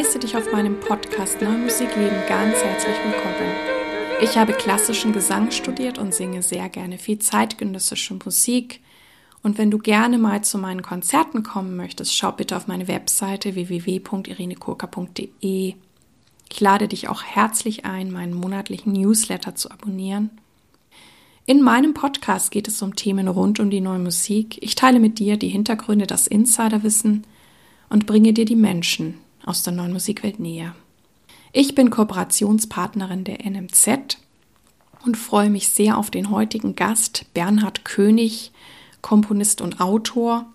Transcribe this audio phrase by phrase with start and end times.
[0.00, 3.52] heiße dich auf meinem Podcast Neue Musikleben ganz herzlich willkommen.
[4.22, 8.80] Ich habe klassischen Gesang studiert und singe sehr gerne viel zeitgenössische Musik.
[9.42, 13.54] Und wenn du gerne mal zu meinen Konzerten kommen möchtest, schau bitte auf meine Webseite
[13.54, 15.74] www.irenekurka.de.
[16.50, 20.30] Ich lade dich auch herzlich ein, meinen monatlichen Newsletter zu abonnieren.
[21.44, 24.56] In meinem Podcast geht es um Themen rund um die neue Musik.
[24.62, 27.24] Ich teile mit dir die Hintergründe, das Insiderwissen
[27.90, 30.74] und bringe dir die Menschen aus der neuen Musikwelt näher.
[31.52, 34.18] Ich bin Kooperationspartnerin der NMZ
[35.04, 38.52] und freue mich sehr auf den heutigen Gast, Bernhard König,
[39.00, 40.46] Komponist und Autor.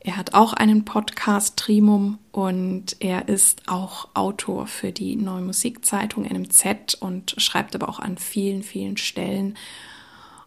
[0.00, 6.24] Er hat auch einen Podcast Trimum und er ist auch Autor für die Neue Musikzeitung
[6.24, 9.56] NMZ und schreibt aber auch an vielen, vielen Stellen.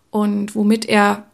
[0.09, 1.27] Und womit er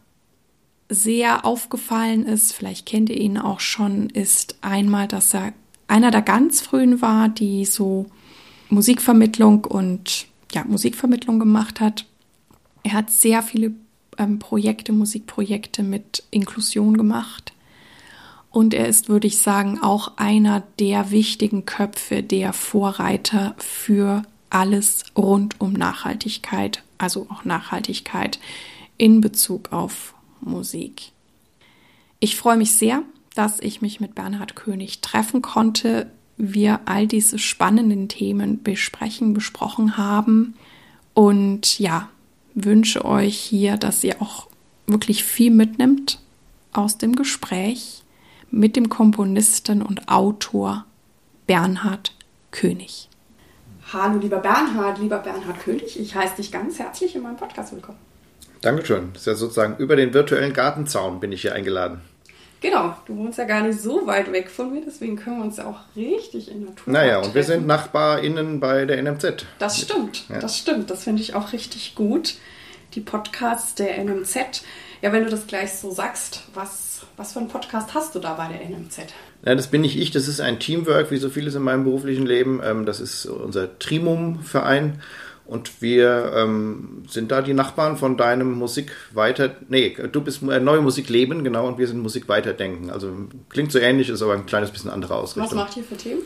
[0.90, 5.52] sehr aufgefallen ist, vielleicht kennt ihr ihn auch schon, ist einmal, dass er
[5.90, 8.06] einer der ganz frühen war, die so
[8.68, 12.06] Musikvermittlung und ja, Musikvermittlung gemacht hat.
[12.82, 13.72] Er hat sehr viele
[14.16, 17.52] ähm, Projekte, Musikprojekte mit Inklusion gemacht.
[18.50, 25.04] Und er ist, würde ich sagen, auch einer der wichtigen Köpfe, der Vorreiter für alles
[25.16, 28.40] rund um Nachhaltigkeit, also auch Nachhaltigkeit
[28.96, 31.12] in Bezug auf Musik.
[32.18, 33.02] Ich freue mich sehr,
[33.34, 39.96] dass ich mich mit Bernhard König treffen konnte, wir all diese spannenden Themen besprechen, besprochen
[39.96, 40.54] haben
[41.14, 42.08] und ja,
[42.54, 44.48] wünsche euch hier, dass ihr auch
[44.86, 46.18] wirklich viel mitnimmt
[46.72, 48.02] aus dem Gespräch
[48.50, 50.84] mit dem Komponisten und Autor
[51.46, 52.14] Bernhard
[52.50, 53.08] König.
[53.92, 57.98] Hallo, lieber Bernhard, lieber Bernhard König, ich heiße dich ganz herzlich in meinem Podcast willkommen.
[58.60, 59.10] Dankeschön.
[59.12, 62.00] Das ist ja sozusagen über den virtuellen Gartenzaun bin ich hier eingeladen.
[62.60, 65.56] Genau, du wohnst ja gar nicht so weit weg von mir, deswegen können wir uns
[65.56, 67.28] ja auch richtig in Natur Naja, treffen.
[67.28, 69.46] und wir sind NachbarInnen bei der NMZ.
[69.58, 70.38] Das stimmt, ja.
[70.40, 70.90] das stimmt.
[70.90, 72.34] Das finde ich auch richtig gut.
[72.94, 74.62] Die Podcasts der NMZ.
[75.00, 78.34] Ja, wenn du das gleich so sagst, was, was für einen Podcast hast du da
[78.34, 78.98] bei der NMZ?
[79.46, 82.26] Ja, das bin nicht ich, das ist ein Teamwork, wie so vieles in meinem beruflichen
[82.26, 82.60] Leben.
[82.62, 85.00] Ähm, das ist unser Trimum-Verein.
[85.50, 89.56] Und wir ähm, sind da die Nachbarn von deinem Musik weiter.
[89.68, 92.88] Nee, du bist äh, neue Musik leben, genau, und wir sind Musik weiterdenken.
[92.88, 93.12] Also
[93.48, 95.58] klingt so ähnlich, ist aber ein kleines bisschen andere Ausrichtung.
[95.58, 96.20] Was macht ihr für Themen?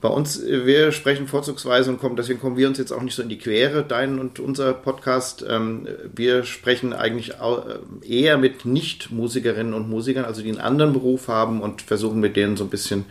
[0.00, 3.16] Bei uns, äh, wir sprechen vorzugsweise und kommen, deswegen kommen wir uns jetzt auch nicht
[3.16, 5.44] so in die Quere, dein und unser Podcast.
[5.48, 11.26] Ähm, wir sprechen eigentlich äh, eher mit Nicht-Musikerinnen und Musikern, also die einen anderen Beruf
[11.26, 13.06] haben und versuchen mit denen so ein bisschen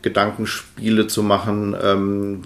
[0.00, 2.42] Gedankenspiele zu machen, ähm,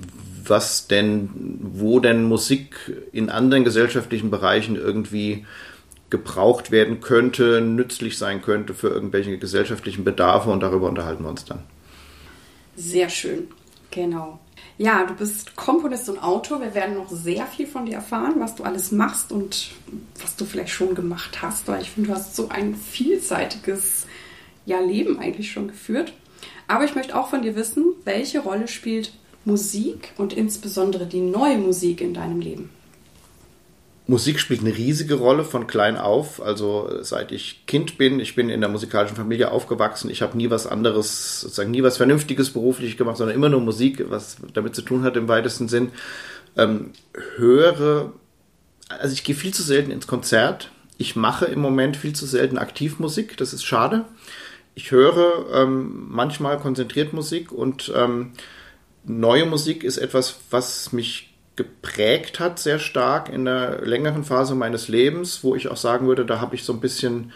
[0.51, 5.47] was denn, wo denn Musik in anderen gesellschaftlichen Bereichen irgendwie
[6.11, 11.45] gebraucht werden könnte, nützlich sein könnte für irgendwelche gesellschaftlichen Bedarfe und darüber unterhalten wir uns
[11.45, 11.63] dann.
[12.77, 13.49] Sehr schön,
[13.91, 14.39] genau.
[14.79, 16.61] Ja, du bist Komponist und Autor.
[16.61, 19.71] Wir werden noch sehr viel von dir erfahren, was du alles machst und
[20.23, 24.07] was du vielleicht schon gemacht hast, weil ich finde, du hast so ein vielseitiges
[24.67, 26.13] ja, Leben eigentlich schon geführt.
[26.69, 29.13] Aber ich möchte auch von dir wissen, welche Rolle spielt
[29.49, 32.71] Musik und insbesondere die neue Musik in deinem Leben?
[34.07, 36.41] Musik spielt eine riesige Rolle von klein auf.
[36.41, 40.11] Also seit ich Kind bin, ich bin in der musikalischen Familie aufgewachsen.
[40.11, 44.05] Ich habe nie was anderes, sozusagen nie was Vernünftiges beruflich gemacht, sondern immer nur Musik,
[44.09, 45.91] was damit zu tun hat im weitesten Sinn.
[46.57, 46.93] Ähm,
[47.37, 48.13] höre,
[48.89, 50.71] also ich gehe viel zu selten ins Konzert.
[50.97, 53.37] Ich mache im Moment viel zu selten Aktivmusik.
[53.37, 54.07] Das ist schade.
[54.75, 58.33] Ich höre ähm, manchmal konzentriert Musik und ähm,
[59.09, 64.87] neue Musik ist etwas, was mich geprägt hat sehr stark in der längeren Phase meines
[64.87, 67.33] Lebens, wo ich auch sagen würde, da habe ich so ein bisschen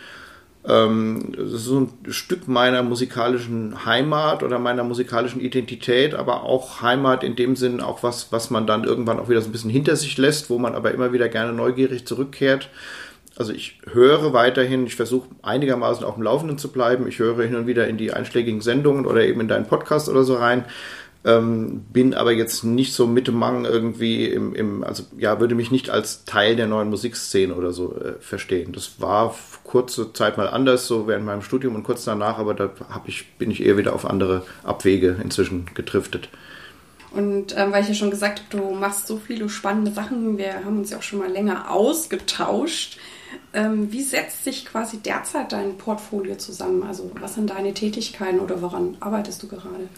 [0.66, 7.34] ähm, so ein Stück meiner musikalischen Heimat oder meiner musikalischen Identität, aber auch Heimat in
[7.34, 10.16] dem Sinn auch was, was man dann irgendwann auch wieder so ein bisschen hinter sich
[10.18, 12.68] lässt, wo man aber immer wieder gerne neugierig zurückkehrt.
[13.36, 17.08] Also ich höre weiterhin, ich versuche einigermaßen auf dem Laufenden zu bleiben.
[17.08, 20.22] Ich höre hin und wieder in die einschlägigen Sendungen oder eben in deinen Podcast oder
[20.22, 20.66] so rein.
[21.24, 25.70] Ähm, bin aber jetzt nicht so mit Mang irgendwie im, im, also ja, würde mich
[25.70, 28.72] nicht als Teil der neuen Musikszene oder so äh, verstehen.
[28.72, 32.70] Das war kurze Zeit mal anders, so während meinem Studium und kurz danach, aber da
[32.90, 36.28] hab ich, bin ich eher wieder auf andere Abwege inzwischen getriftet.
[37.12, 40.64] Und ähm, weil ich ja schon gesagt habe, du machst so viele spannende Sachen, wir
[40.64, 42.98] haben uns ja auch schon mal länger ausgetauscht.
[43.54, 46.82] Ähm, wie setzt sich quasi derzeit dein Portfolio zusammen?
[46.82, 49.88] Also was sind deine Tätigkeiten oder woran arbeitest du gerade?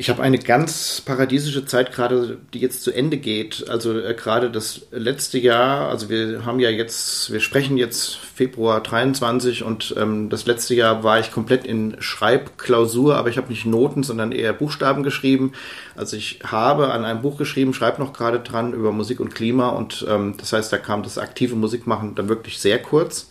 [0.00, 3.68] Ich habe eine ganz paradiesische Zeit gerade, die jetzt zu Ende geht.
[3.68, 8.80] Also äh, gerade das letzte Jahr, also wir haben ja jetzt, wir sprechen jetzt Februar
[8.80, 13.66] 23 und ähm, das letzte Jahr war ich komplett in Schreibklausur, aber ich habe nicht
[13.66, 15.52] Noten, sondern eher Buchstaben geschrieben.
[15.96, 19.70] Also ich habe an einem Buch geschrieben, schreibe noch gerade dran über Musik und Klima
[19.70, 23.30] und ähm, das heißt, da kam das aktive Musikmachen dann wirklich sehr kurz,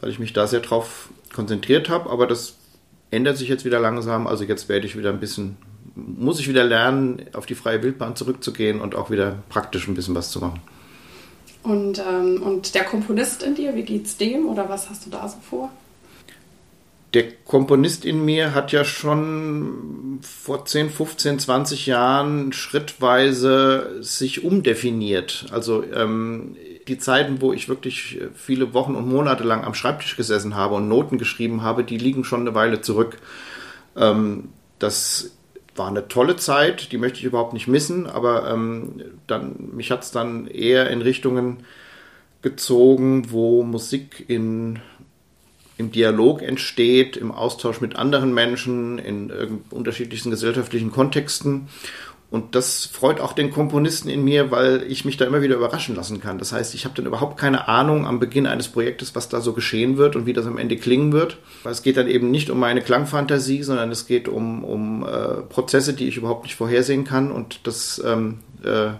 [0.00, 2.56] weil ich mich da sehr drauf konzentriert habe, aber das
[3.12, 4.26] ändert sich jetzt wieder langsam.
[4.26, 5.56] Also jetzt werde ich wieder ein bisschen
[6.16, 10.14] muss ich wieder lernen, auf die freie Wildbahn zurückzugehen und auch wieder praktisch ein bisschen
[10.14, 10.60] was zu machen.
[11.62, 15.28] Und, ähm, und der Komponist in dir, wie geht's dem oder was hast du da
[15.28, 15.70] so vor?
[17.14, 25.46] Der Komponist in mir hat ja schon vor 10, 15, 20 Jahren schrittweise sich umdefiniert.
[25.50, 26.56] Also ähm,
[26.86, 30.88] die Zeiten, wo ich wirklich viele Wochen und Monate lang am Schreibtisch gesessen habe und
[30.88, 33.18] Noten geschrieben habe, die liegen schon eine Weile zurück.
[33.96, 35.32] Ähm, das
[35.78, 40.02] war eine tolle Zeit, die möchte ich überhaupt nicht missen, aber ähm, dann, mich hat
[40.02, 41.58] es dann eher in Richtungen
[42.42, 44.80] gezogen, wo Musik in,
[45.76, 51.68] im Dialog entsteht, im Austausch mit anderen Menschen, in unterschiedlichsten gesellschaftlichen Kontexten.
[52.30, 55.96] Und das freut auch den Komponisten in mir, weil ich mich da immer wieder überraschen
[55.96, 56.38] lassen kann.
[56.38, 59.54] Das heißt, ich habe dann überhaupt keine Ahnung am Beginn eines Projektes, was da so
[59.54, 61.38] geschehen wird und wie das am Ende klingen wird.
[61.62, 65.40] Weil es geht dann eben nicht um meine Klangfantasie, sondern es geht um, um äh,
[65.48, 67.32] Prozesse, die ich überhaupt nicht vorhersehen kann.
[67.32, 68.90] Und das, ähm, äh,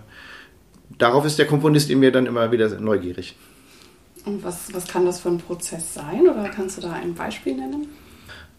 [0.96, 3.36] darauf ist der Komponist in mir dann immer wieder neugierig.
[4.24, 6.22] Und was, was kann das für ein Prozess sein?
[6.22, 7.88] Oder kannst du da ein Beispiel nennen?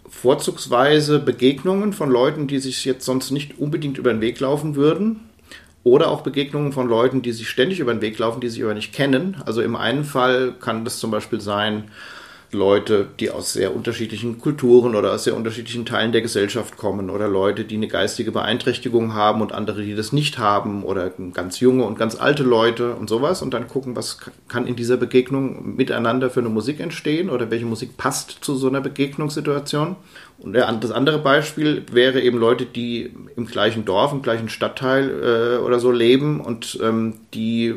[0.10, 5.22] Vorzugsweise Begegnungen von Leuten, die sich jetzt sonst nicht unbedingt über den Weg laufen würden.
[5.84, 8.74] Oder auch Begegnungen von Leuten, die sich ständig über den Weg laufen, die sich aber
[8.74, 9.38] nicht kennen.
[9.46, 11.86] Also im einen Fall kann das zum Beispiel sein,
[12.52, 17.28] Leute, die aus sehr unterschiedlichen Kulturen oder aus sehr unterschiedlichen Teilen der Gesellschaft kommen oder
[17.28, 21.84] Leute, die eine geistige Beeinträchtigung haben und andere, die das nicht haben oder ganz junge
[21.84, 24.18] und ganz alte Leute und sowas und dann gucken, was
[24.48, 28.68] kann in dieser Begegnung miteinander für eine Musik entstehen oder welche Musik passt zu so
[28.68, 29.96] einer Begegnungssituation.
[30.40, 35.58] Und das andere Beispiel wäre eben Leute, die im gleichen Dorf, im gleichen Stadtteil äh,
[35.64, 37.76] oder so leben und ähm, die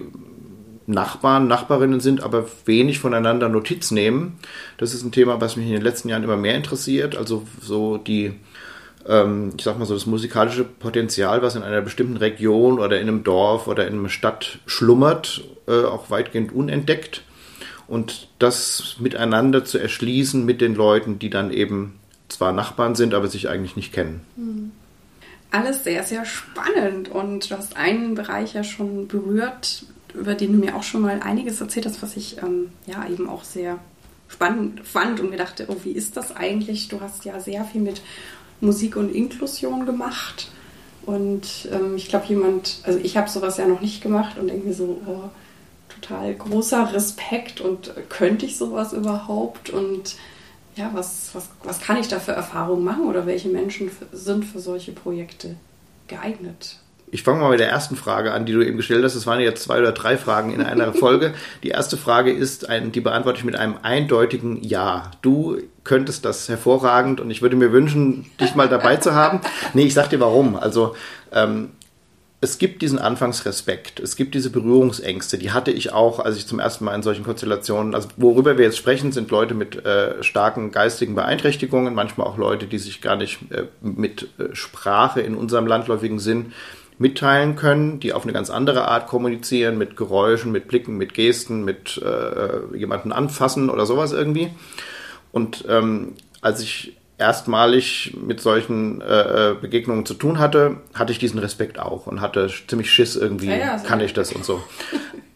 [0.92, 4.38] Nachbarn, Nachbarinnen sind, aber wenig voneinander Notiz nehmen.
[4.78, 7.16] Das ist ein Thema, was mich in den letzten Jahren immer mehr interessiert.
[7.16, 8.34] Also so die,
[9.08, 13.08] ähm, ich sag mal so, das musikalische Potenzial, was in einer bestimmten Region oder in
[13.08, 17.22] einem Dorf oder in einer Stadt schlummert, äh, auch weitgehend unentdeckt.
[17.88, 21.98] Und das miteinander zu erschließen mit den Leuten, die dann eben
[22.28, 24.22] zwar Nachbarn sind, aber sich eigentlich nicht kennen.
[24.36, 24.72] Hm.
[25.50, 30.58] Alles sehr, sehr spannend und du hast einen Bereich ja schon berührt, über den du
[30.58, 33.78] mir auch schon mal einiges erzählt hast, was ich ähm, ja eben auch sehr
[34.28, 36.88] spannend fand und mir dachte, oh, wie ist das eigentlich?
[36.88, 38.02] Du hast ja sehr viel mit
[38.60, 40.50] Musik und Inklusion gemacht.
[41.04, 44.72] Und ähm, ich glaube, jemand, also ich habe sowas ja noch nicht gemacht und mir
[44.72, 45.30] so, oh,
[45.88, 49.70] total großer Respekt und äh, könnte ich sowas überhaupt?
[49.70, 50.16] Und
[50.76, 54.60] ja, was, was, was kann ich da für Erfahrungen machen oder welche Menschen sind für
[54.60, 55.56] solche Projekte
[56.06, 56.78] geeignet?
[57.12, 59.14] Ich fange mal mit der ersten Frage an, die du eben gestellt hast.
[59.14, 61.34] Es waren jetzt zwei oder drei Fragen in einer Folge.
[61.62, 65.10] Die erste Frage ist, ein, die beantworte ich mit einem eindeutigen Ja.
[65.20, 69.40] Du könntest das hervorragend und ich würde mir wünschen, dich mal dabei zu haben.
[69.74, 70.56] Nee, ich sag dir warum.
[70.56, 70.96] Also
[71.32, 71.70] ähm,
[72.40, 76.58] es gibt diesen Anfangsrespekt, es gibt diese Berührungsängste, die hatte ich auch, als ich zum
[76.58, 80.72] ersten Mal in solchen Konstellationen, also worüber wir jetzt sprechen, sind Leute mit äh, starken
[80.72, 85.66] geistigen Beeinträchtigungen, manchmal auch Leute, die sich gar nicht äh, mit äh, Sprache in unserem
[85.66, 86.52] landläufigen Sinn
[87.02, 91.64] mitteilen können, die auf eine ganz andere Art kommunizieren, mit Geräuschen, mit Blicken, mit Gesten,
[91.64, 94.50] mit äh, jemanden anfassen oder sowas irgendwie.
[95.32, 101.18] Und ähm, als ich erstmalig mit solchen äh, äh, Begegnungen zu tun hatte, hatte ich
[101.18, 104.62] diesen Respekt auch und hatte ziemlich Schiss irgendwie, ja, ja, kann ich das und so.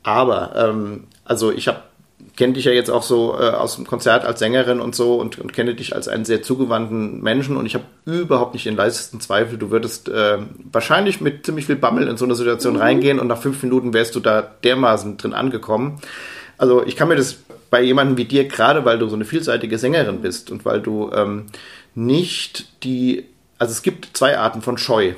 [0.02, 1.82] Aber ähm, also ich habe
[2.36, 5.38] kenne dich ja jetzt auch so äh, aus dem Konzert als Sängerin und so und,
[5.38, 9.20] und kenne dich als einen sehr zugewandten Menschen und ich habe überhaupt nicht den leisesten
[9.20, 10.38] Zweifel, du würdest äh,
[10.70, 12.80] wahrscheinlich mit ziemlich viel Bammel in so eine Situation mhm.
[12.80, 16.00] reingehen und nach fünf Minuten wärst du da dermaßen drin angekommen.
[16.58, 17.38] Also ich kann mir das
[17.70, 21.10] bei jemandem wie dir, gerade weil du so eine vielseitige Sängerin bist und weil du
[21.12, 21.46] ähm,
[21.94, 23.26] nicht die,
[23.58, 25.14] also es gibt zwei Arten von Scheu.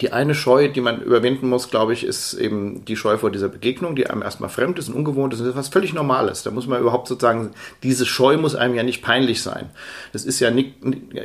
[0.00, 3.48] Die eine Scheu, die man überwinden muss, glaube ich, ist eben die Scheu vor dieser
[3.48, 5.38] Begegnung, die einem erstmal fremd ist und ungewohnt ist.
[5.38, 6.42] Das ist was völlig Normales.
[6.42, 7.50] Da muss man überhaupt sozusagen,
[7.84, 9.70] diese Scheu muss einem ja nicht peinlich sein.
[10.12, 10.74] Das ist ja nicht,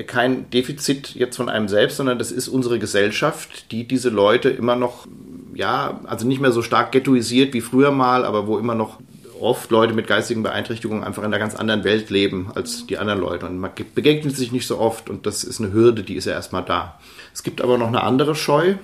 [0.06, 4.76] kein Defizit jetzt von einem selbst, sondern das ist unsere Gesellschaft, die diese Leute immer
[4.76, 5.08] noch,
[5.56, 9.00] ja, also nicht mehr so stark ghettoisiert wie früher mal, aber wo immer noch
[9.42, 13.20] oft Leute mit geistigen Beeinträchtigungen einfach in einer ganz anderen Welt leben als die anderen
[13.20, 13.46] Leute.
[13.46, 16.34] Und man begegnet sich nicht so oft und das ist eine Hürde, die ist ja
[16.34, 17.00] erstmal da.
[17.34, 18.76] Es gibt aber noch eine andere Scheu,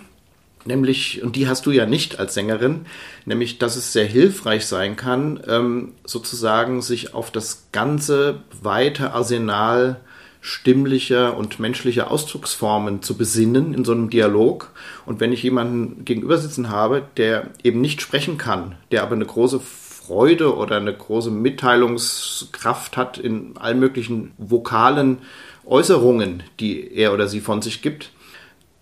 [0.66, 2.86] nämlich, und die hast du ja nicht als Sängerin,
[3.26, 10.00] nämlich, dass es sehr hilfreich sein kann, ähm, sozusagen sich auf das ganze weite Arsenal
[10.42, 14.72] stimmlicher und menschlicher Ausdrucksformen zu besinnen in so einem Dialog.
[15.08, 19.26] Und wenn ich jemanden gegenüber sitzen habe, der eben nicht sprechen kann, der aber eine
[19.26, 25.18] große Freude oder eine große Mitteilungskraft hat in allen möglichen vokalen
[25.66, 28.12] Äußerungen, die er oder sie von sich gibt,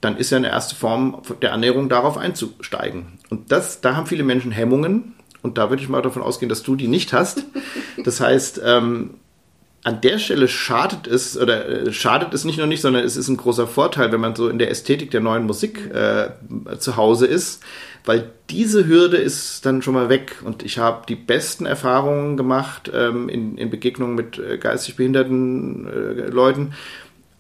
[0.04, 3.20] dann ist ja eine erste Form der Ernährung darauf einzusteigen.
[3.30, 5.14] Und das, da haben viele Menschen Hemmungen.
[5.42, 7.44] Und da würde ich mal davon ausgehen, dass du die nicht hast.
[8.04, 9.16] Das heißt, ähm,
[9.84, 13.28] an der Stelle schadet es, oder äh, schadet es nicht nur nicht, sondern es ist
[13.28, 16.32] ein großer Vorteil, wenn man so in der Ästhetik der neuen Musik äh,
[16.80, 17.62] zu Hause ist,
[18.06, 20.38] weil diese Hürde ist dann schon mal weg.
[20.44, 25.88] Und ich habe die besten Erfahrungen gemacht ähm, in, in Begegnungen mit äh, geistig behinderten
[25.88, 26.74] äh, Leuten,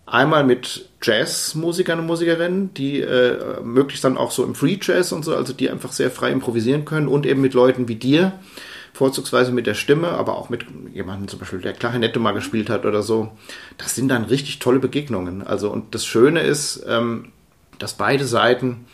[0.05, 5.23] Einmal mit Jazzmusikern und Musikerinnen, die äh, möglichst dann auch so im Free Jazz und
[5.23, 8.33] so, also die einfach sehr frei improvisieren können und eben mit Leuten wie dir,
[8.93, 12.85] vorzugsweise mit der Stimme, aber auch mit jemandem zum Beispiel, der Klarinette mal gespielt hat
[12.85, 13.31] oder so.
[13.77, 15.41] Das sind dann richtig tolle Begegnungen.
[15.45, 17.31] Also und das Schöne ist, ähm,
[17.79, 18.85] dass beide Seiten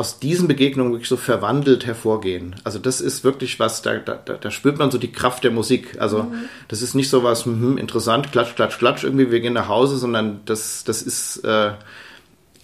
[0.00, 2.56] aus diesen Begegnungen wirklich so verwandelt hervorgehen.
[2.64, 6.00] Also das ist wirklich was, da, da, da spürt man so die Kraft der Musik.
[6.00, 6.48] Also mhm.
[6.68, 9.98] das ist nicht so was, hm, interessant, klatsch, klatsch, klatsch, irgendwie wir gehen nach Hause,
[9.98, 11.72] sondern das, das ist äh,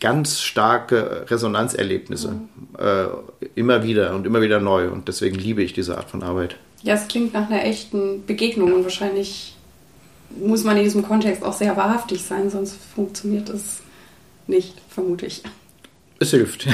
[0.00, 2.30] ganz starke Resonanzerlebnisse.
[2.30, 2.48] Mhm.
[2.78, 4.88] Äh, immer wieder und immer wieder neu.
[4.88, 6.56] Und deswegen liebe ich diese Art von Arbeit.
[6.82, 9.56] Ja, es klingt nach einer echten Begegnung und wahrscheinlich
[10.42, 13.80] muss man in diesem Kontext auch sehr wahrhaftig sein, sonst funktioniert es
[14.46, 15.42] nicht, vermute ich.
[16.18, 16.66] Es hilft.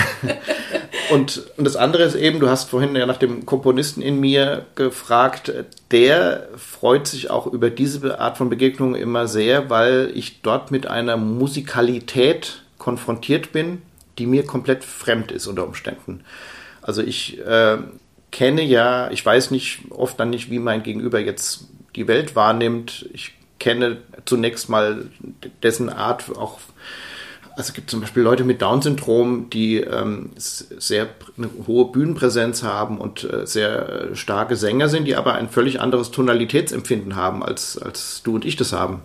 [1.11, 4.67] und, und das andere ist eben, du hast vorhin ja nach dem Komponisten in mir
[4.75, 5.53] gefragt,
[5.91, 10.87] der freut sich auch über diese Art von Begegnungen immer sehr, weil ich dort mit
[10.87, 13.83] einer Musikalität konfrontiert bin,
[14.19, 16.25] die mir komplett fremd ist unter Umständen.
[16.81, 17.79] Also ich äh,
[18.31, 23.09] kenne ja, ich weiß nicht oft dann nicht, wie mein Gegenüber jetzt die Welt wahrnimmt.
[23.13, 25.07] Ich kenne zunächst mal
[25.63, 26.59] dessen Art auch
[27.57, 32.99] also es gibt zum Beispiel Leute mit Down-Syndrom, die ähm, sehr eine hohe Bühnenpräsenz haben
[32.99, 38.23] und äh, sehr starke Sänger sind, die aber ein völlig anderes Tonalitätsempfinden haben, als, als
[38.23, 39.03] du und ich das haben.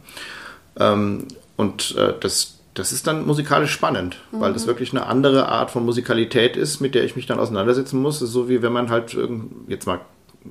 [0.80, 4.40] Ähm, und äh, das, das ist dann musikalisch spannend, mhm.
[4.40, 4.68] weil das mhm.
[4.68, 8.20] wirklich eine andere Art von Musikalität ist, mit der ich mich dann auseinandersetzen muss.
[8.20, 9.18] So wie wenn man halt
[9.68, 10.00] jetzt mal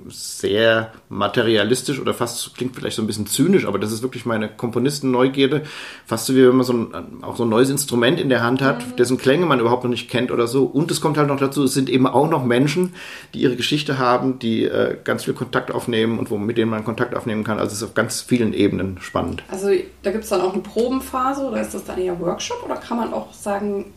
[0.08, 4.48] sehr materialistisch oder fast klingt vielleicht so ein bisschen zynisch, aber das ist wirklich meine
[4.48, 5.62] Komponisten-Neugierde.
[6.06, 8.62] Fast so wie wenn man so ein, auch so ein neues Instrument in der Hand
[8.62, 8.96] hat, mhm.
[8.96, 10.64] dessen Klänge man überhaupt noch nicht kennt oder so.
[10.64, 12.94] Und es kommt halt noch dazu, es sind eben auch noch Menschen,
[13.34, 16.84] die ihre Geschichte haben, die äh, ganz viel Kontakt aufnehmen und wo, mit denen man
[16.84, 17.58] Kontakt aufnehmen kann.
[17.58, 19.42] Also es ist auf ganz vielen Ebenen spannend.
[19.50, 19.68] Also
[20.02, 22.98] da gibt es dann auch eine Probenphase oder ist das dann eher Workshop oder kann
[22.98, 23.92] man auch sagen,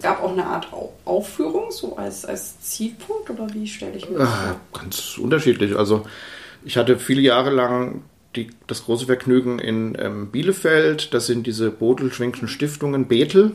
[0.00, 0.68] gab auch eine Art
[1.04, 4.60] Aufführung, so als, als Zielpunkt oder wie stelle ich mir das vor?
[4.80, 5.76] Ganz unterschiedlich.
[5.76, 6.04] Also
[6.64, 8.02] ich hatte viele Jahre lang
[8.36, 11.14] die, das große Vergnügen in ähm, Bielefeld.
[11.14, 13.52] Das sind diese Bodelschwenkschen Stiftungen Bethel.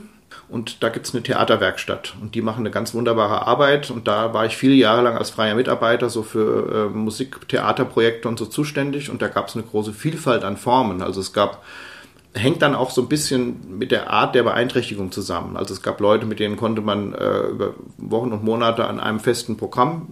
[0.50, 3.90] Und da gibt es eine Theaterwerkstatt und die machen eine ganz wunderbare Arbeit.
[3.90, 8.28] Und da war ich viele Jahre lang als freier Mitarbeiter so für äh, Musik, Theaterprojekte
[8.28, 9.10] und so zuständig.
[9.10, 11.02] Und da gab es eine große Vielfalt an Formen.
[11.02, 11.64] Also es gab
[12.36, 15.56] hängt dann auch so ein bisschen mit der Art der Beeinträchtigung zusammen.
[15.56, 19.20] Also es gab Leute, mit denen konnte man äh, über Wochen und Monate an einem
[19.20, 20.08] festen Programm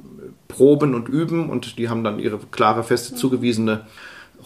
[0.48, 3.88] proben und üben und die haben dann ihre klare, feste, zugewiesene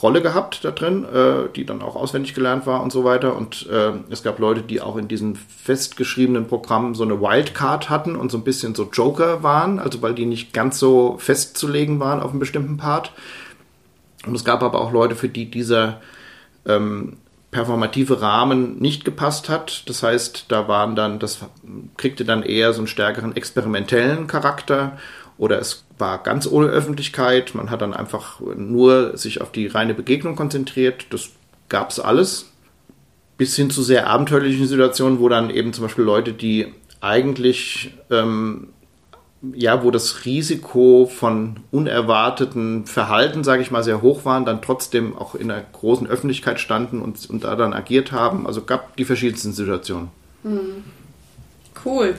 [0.02, 3.36] Rolle gehabt da drin, äh, die dann auch auswendig gelernt war und so weiter.
[3.36, 8.16] Und äh, es gab Leute, die auch in diesen festgeschriebenen Programmen so eine Wildcard hatten
[8.16, 12.22] und so ein bisschen so Joker waren, also weil die nicht ganz so festzulegen waren
[12.22, 13.12] auf einen bestimmten Part.
[14.26, 16.02] Und es gab aber auch Leute, für die dieser
[16.66, 17.18] ähm,
[17.52, 19.84] performative Rahmen nicht gepasst hat.
[19.88, 21.40] Das heißt, da waren dann, das
[21.96, 24.98] kriegte dann eher so einen stärkeren experimentellen Charakter
[25.38, 27.56] oder es war ganz ohne Öffentlichkeit.
[27.56, 31.08] Man hat dann einfach nur sich auf die reine Begegnung konzentriert.
[31.12, 31.30] Das
[31.70, 32.52] gab es alles.
[33.38, 38.70] Bis hin zu sehr abenteuerlichen Situationen, wo dann eben zum Beispiel Leute, die eigentlich ähm,
[39.54, 45.16] ja, wo das Risiko von unerwarteten Verhalten, sage ich mal, sehr hoch waren, dann trotzdem
[45.16, 48.48] auch in der großen Öffentlichkeit standen und, und da dann agiert haben.
[48.48, 50.10] Also gab die verschiedensten Situationen.
[50.44, 50.84] Hm.
[51.86, 52.16] Cool.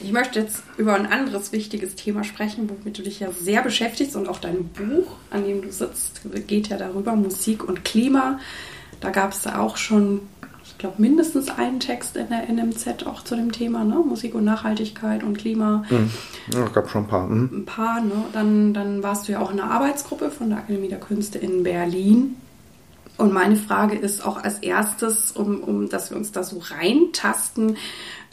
[0.00, 4.14] Ich möchte jetzt über ein anderes wichtiges Thema sprechen, womit du dich ja sehr beschäftigst
[4.14, 8.38] und auch dein Buch, an dem du sitzt, geht ja darüber, Musik und Klima.
[9.00, 10.20] Da gab es auch schon,
[10.76, 13.94] ich glaube, mindestens einen Text in der NMZ auch zu dem Thema, ne?
[14.06, 15.84] Musik und Nachhaltigkeit und Klima.
[15.88, 16.10] Mhm.
[16.52, 17.26] Ja, gab schon ein paar.
[17.26, 17.50] Mhm.
[17.50, 18.12] Ein paar, ne?
[18.34, 21.62] Dann, dann warst du ja auch in einer Arbeitsgruppe von der Akademie der Künste in
[21.62, 22.36] Berlin.
[23.16, 27.78] Und meine Frage ist auch als erstes, um, um dass wir uns da so reintasten,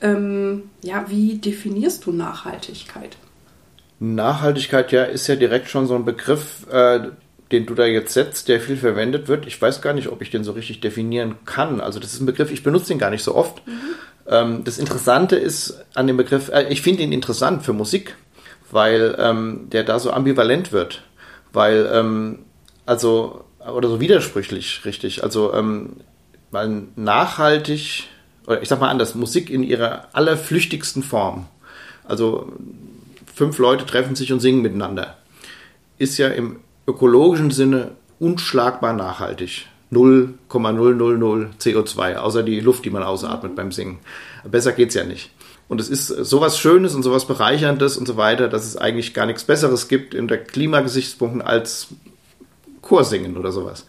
[0.01, 3.15] ähm, ja, wie definierst du Nachhaltigkeit?
[4.01, 7.07] Nachhaltigkeit ja ist ja direkt schon so ein Begriff, äh,
[7.53, 9.45] den du da jetzt setzt, der viel verwendet wird.
[9.45, 11.79] Ich weiß gar nicht, ob ich den so richtig definieren kann.
[11.79, 13.65] Also das ist ein Begriff, ich benutze den gar nicht so oft.
[13.67, 13.79] Mhm.
[14.27, 18.15] Ähm, das Interessante ist an dem Begriff, äh, ich finde ihn interessant für Musik,
[18.71, 21.03] weil ähm, der da so ambivalent wird.
[21.53, 22.39] Weil, ähm,
[22.87, 25.23] also, oder so widersprüchlich, richtig.
[25.23, 25.97] Also, ähm,
[26.49, 28.05] weil nachhaltig,
[28.47, 31.45] oder ich sag mal anders, Musik in ihrer allerflüchtigsten Form.
[32.03, 32.51] Also,
[33.35, 35.17] fünf Leute treffen sich und singen miteinander.
[35.99, 39.67] Ist ja im ökologischen Sinne unschlagbar nachhaltig.
[39.91, 43.99] 0,000 CO2, außer die Luft, die man ausatmet beim Singen.
[44.43, 45.29] Besser geht's ja nicht.
[45.67, 49.25] Und es ist sowas Schönes und sowas Bereicherndes und so weiter, dass es eigentlich gar
[49.25, 51.87] nichts Besseres gibt in der Klimagesichtspunkten als
[52.81, 53.85] Chorsingen oder sowas.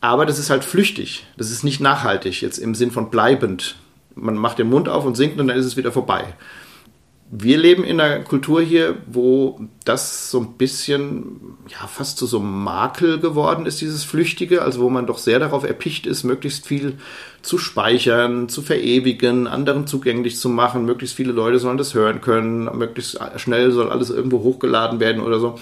[0.00, 1.26] Aber das ist halt flüchtig.
[1.36, 3.76] Das ist nicht nachhaltig, jetzt im Sinn von bleibend.
[4.14, 6.34] Man macht den Mund auf und singt und dann ist es wieder vorbei
[7.32, 12.40] wir leben in einer Kultur hier, wo das so ein bisschen, ja, fast zu so
[12.40, 16.66] einem Makel geworden ist, dieses Flüchtige, also wo man doch sehr darauf erpicht ist, möglichst
[16.66, 16.98] viel
[17.40, 22.64] zu speichern, zu verewigen, anderen zugänglich zu machen, möglichst viele Leute sollen das hören können,
[22.76, 25.54] möglichst schnell soll alles irgendwo hochgeladen werden oder so.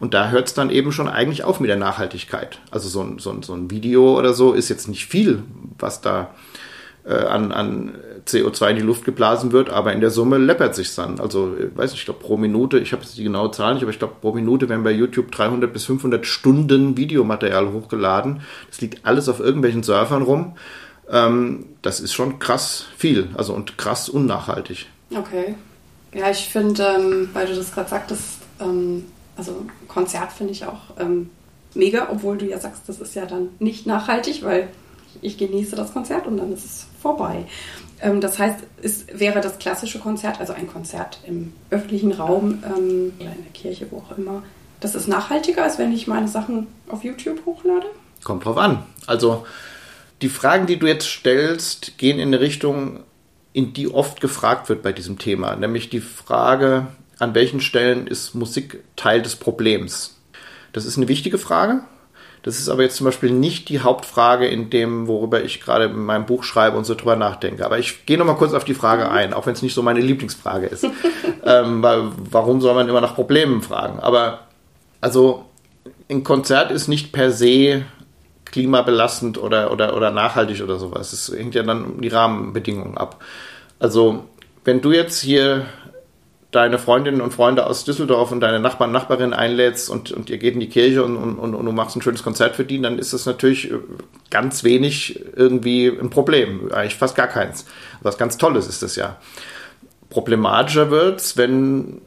[0.00, 2.58] Und da hört es dann eben schon eigentlich auf mit der Nachhaltigkeit.
[2.70, 5.42] Also so ein, so ein, so ein Video oder so ist jetzt nicht viel,
[5.78, 6.34] was da
[7.06, 7.94] äh, an, an
[8.26, 11.20] CO2 in die Luft geblasen wird, aber in der Summe läppert sich dann.
[11.20, 13.82] Also, ich weiß nicht, ich glaube pro Minute, ich habe jetzt die genaue Zahl nicht,
[13.82, 18.40] aber ich glaube pro Minute werden bei YouTube 300 bis 500 Stunden Videomaterial hochgeladen.
[18.70, 20.56] Das liegt alles auf irgendwelchen Surfern rum.
[21.10, 24.86] Ähm, das ist schon krass viel, also und krass unnachhaltig.
[25.14, 25.54] Okay.
[26.14, 29.04] Ja, ich finde, ähm, weil du das gerade sagtest, ähm,
[29.36, 31.30] also Konzert finde ich auch ähm,
[31.74, 34.68] mega, obwohl du ja sagst, das ist ja dann nicht nachhaltig, weil
[35.22, 37.46] ich genieße das Konzert und dann ist es vorbei.
[38.00, 43.12] Ähm, das heißt, es wäre das klassische Konzert, also ein Konzert im öffentlichen Raum ähm,
[43.18, 44.42] oder in der Kirche, wo auch immer.
[44.80, 47.86] Das ist nachhaltiger, als wenn ich meine Sachen auf YouTube hochlade?
[48.22, 48.84] Kommt drauf an.
[49.06, 49.46] Also
[50.22, 53.00] die Fragen, die du jetzt stellst, gehen in eine Richtung,
[53.52, 58.34] in die oft gefragt wird bei diesem Thema, nämlich die Frage, an welchen Stellen ist
[58.34, 60.18] Musik Teil des Problems?
[60.72, 61.82] Das ist eine wichtige Frage,
[62.44, 66.04] das ist aber jetzt zum Beispiel nicht die Hauptfrage in dem, worüber ich gerade in
[66.04, 67.64] meinem Buch schreibe und so drüber nachdenke.
[67.64, 70.02] Aber ich gehe nochmal kurz auf die Frage ein, auch wenn es nicht so meine
[70.02, 70.84] Lieblingsfrage ist.
[71.44, 73.98] ähm, weil, warum soll man immer nach Problemen fragen?
[73.98, 74.40] Aber
[75.00, 75.46] also
[76.10, 77.86] ein Konzert ist nicht per se
[78.44, 81.14] klimabelastend oder, oder, oder nachhaltig oder sowas.
[81.14, 83.24] Es hängt ja dann um die Rahmenbedingungen ab.
[83.78, 84.24] Also
[84.66, 85.64] wenn du jetzt hier
[86.54, 90.54] deine Freundinnen und Freunde aus Düsseldorf und deine Nachbarn, Nachbarinnen einlädst und, und ihr geht
[90.54, 93.12] in die Kirche und, und, und du machst ein schönes Konzert für die, dann ist
[93.12, 93.78] das natürlich äh,
[94.30, 96.72] ganz wenig irgendwie ein Problem.
[96.72, 97.66] Eigentlich fast gar keins.
[98.02, 99.16] Was ganz Tolles ist das ja.
[100.10, 102.00] Problematischer wird's, wenn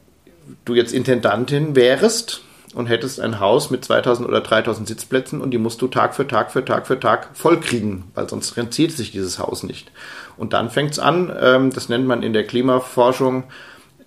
[0.64, 2.42] du jetzt Intendantin wärst
[2.74, 6.26] und hättest ein Haus mit 2000 oder 3000 Sitzplätzen und die musst du Tag für
[6.26, 9.90] Tag für Tag für Tag vollkriegen, weil sonst rentiert sich dieses Haus nicht.
[10.38, 13.44] Und dann fängt's an, ähm, das nennt man in der Klimaforschung,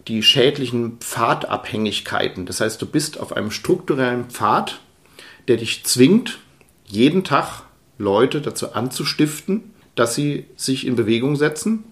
[0.07, 2.45] die schädlichen Pfadabhängigkeiten.
[2.45, 4.81] Das heißt, du bist auf einem strukturellen Pfad,
[5.47, 6.39] der dich zwingt,
[6.85, 7.63] jeden Tag
[7.97, 11.83] Leute dazu anzustiften, dass sie sich in Bewegung setzen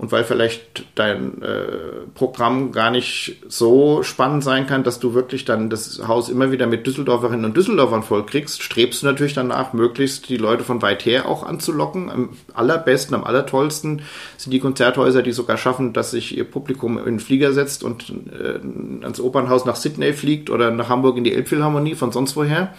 [0.00, 5.44] und weil vielleicht dein äh, Programm gar nicht so spannend sein kann, dass du wirklich
[5.44, 10.30] dann das Haus immer wieder mit Düsseldorferinnen und Düsseldorfern vollkriegst, strebst du natürlich danach, möglichst
[10.30, 12.10] die Leute von weit her auch anzulocken.
[12.10, 14.00] Am allerbesten, am allertollsten
[14.38, 18.10] sind die Konzerthäuser, die sogar schaffen, dass sich ihr Publikum in den Flieger setzt und
[18.32, 18.58] äh,
[19.02, 22.72] ans Opernhaus nach Sydney fliegt oder nach Hamburg in die Elbphilharmonie von sonst woher.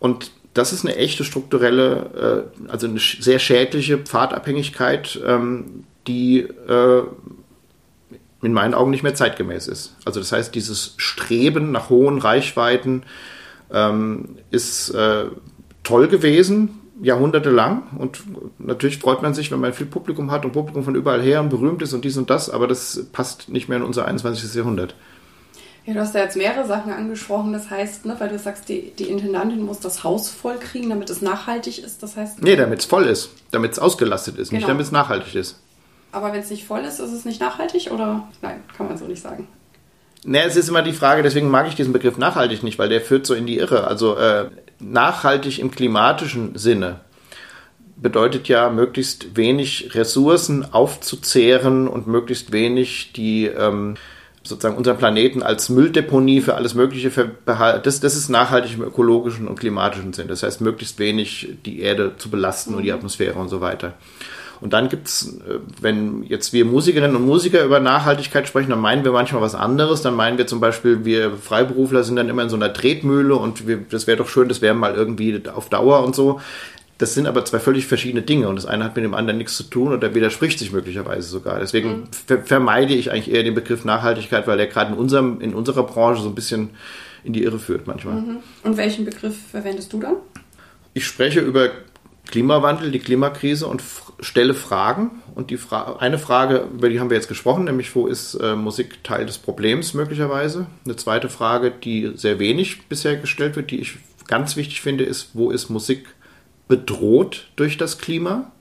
[0.00, 7.02] Und das ist eine echte strukturelle, äh, also eine sehr schädliche Pfadabhängigkeit, ähm, die äh,
[8.42, 9.96] in meinen Augen nicht mehr zeitgemäß ist.
[10.04, 13.04] Also das heißt, dieses Streben nach hohen Reichweiten
[13.72, 15.26] ähm, ist äh,
[15.84, 17.84] toll gewesen, jahrhundertelang.
[17.98, 18.22] Und
[18.58, 21.50] natürlich freut man sich, wenn man viel Publikum hat und Publikum von überall her und
[21.50, 24.54] berühmt ist und dies und das, aber das passt nicht mehr in unser 21.
[24.54, 24.94] Jahrhundert.
[25.84, 27.52] Ja, du hast ja jetzt mehrere Sachen angesprochen.
[27.52, 31.10] Das heißt, ne, weil du sagst, die, die Intendantin muss das Haus voll kriegen, damit
[31.10, 32.02] es nachhaltig ist.
[32.02, 32.40] Das heißt.
[32.42, 34.60] Nee, damit es voll ist, damit es ausgelastet ist, genau.
[34.60, 35.60] nicht damit es nachhaltig ist.
[36.12, 38.28] Aber wenn es nicht voll ist, ist es nicht nachhaltig oder?
[38.42, 39.48] Nein, kann man so nicht sagen.
[40.24, 43.00] Ne, es ist immer die Frage, deswegen mag ich diesen Begriff nachhaltig nicht, weil der
[43.00, 43.88] führt so in die Irre.
[43.88, 47.00] Also äh, nachhaltig im klimatischen Sinne
[47.96, 53.94] bedeutet ja, möglichst wenig Ressourcen aufzuzehren und möglichst wenig die ähm,
[54.42, 57.80] sozusagen unseren Planeten als Mülldeponie für alles Mögliche behalten.
[57.84, 60.28] Das, das ist nachhaltig im ökologischen und klimatischen Sinn.
[60.28, 62.96] Das heißt, möglichst wenig die Erde zu belasten und die mhm.
[62.96, 63.94] Atmosphäre und so weiter.
[64.62, 69.04] Und dann gibt's, äh, wenn jetzt wir Musikerinnen und Musiker über Nachhaltigkeit sprechen, dann meinen
[69.04, 70.02] wir manchmal was anderes.
[70.02, 73.66] Dann meinen wir zum Beispiel, wir Freiberufler sind dann immer in so einer Tretmühle und
[73.66, 76.40] wir, das wäre doch schön, das wäre mal irgendwie auf Dauer und so.
[76.98, 79.56] Das sind aber zwei völlig verschiedene Dinge und das eine hat mit dem anderen nichts
[79.56, 81.58] zu tun oder widerspricht sich möglicherweise sogar.
[81.58, 82.08] Deswegen mhm.
[82.26, 85.82] ver vermeide ich eigentlich eher den Begriff Nachhaltigkeit, weil der gerade in, unserem, in unserer
[85.82, 86.70] Branche so ein bisschen
[87.24, 88.20] in die Irre führt manchmal.
[88.20, 88.36] Mhm.
[88.62, 90.14] Und welchen Begriff verwendest du dann?
[90.94, 91.70] Ich spreche über
[92.30, 93.82] Klimawandel, die Klimakrise und
[94.22, 95.22] stelle Fragen.
[95.34, 98.54] Und die Fra eine Frage, über die haben wir jetzt gesprochen, nämlich wo ist äh,
[98.54, 100.66] Musik Teil des Problems möglicherweise?
[100.84, 105.30] Eine zweite Frage, die sehr wenig bisher gestellt wird, die ich ganz wichtig finde, ist,
[105.34, 106.06] wo ist Musik
[106.68, 108.52] bedroht durch das Klima?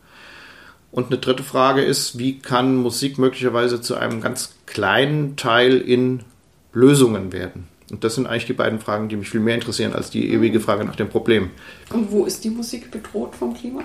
[0.91, 6.23] Und eine dritte Frage ist, wie kann Musik möglicherweise zu einem ganz kleinen Teil in
[6.73, 7.67] Lösungen werden?
[7.89, 10.59] Und das sind eigentlich die beiden Fragen, die mich viel mehr interessieren als die ewige
[10.59, 11.49] Frage nach dem Problem.
[11.91, 13.83] Und wo ist die Musik bedroht vom Klima?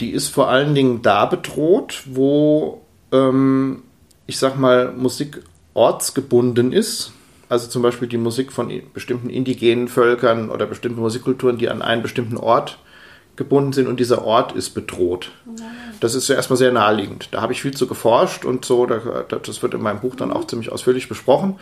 [0.00, 2.80] Die ist vor allen Dingen da bedroht, wo,
[3.12, 3.82] ähm,
[4.26, 5.42] ich sag mal, Musik
[5.74, 7.12] ortsgebunden ist.
[7.48, 12.02] Also zum Beispiel die Musik von bestimmten indigenen Völkern oder bestimmten Musikkulturen, die an einen
[12.02, 12.78] bestimmten Ort
[13.36, 15.32] gebunden sind und dieser Ort ist bedroht.
[15.98, 17.28] Das ist ja erstmal sehr naheliegend.
[17.32, 20.46] Da habe ich viel zu geforscht und so, das wird in meinem Buch dann auch
[20.46, 21.58] ziemlich ausführlich besprochen.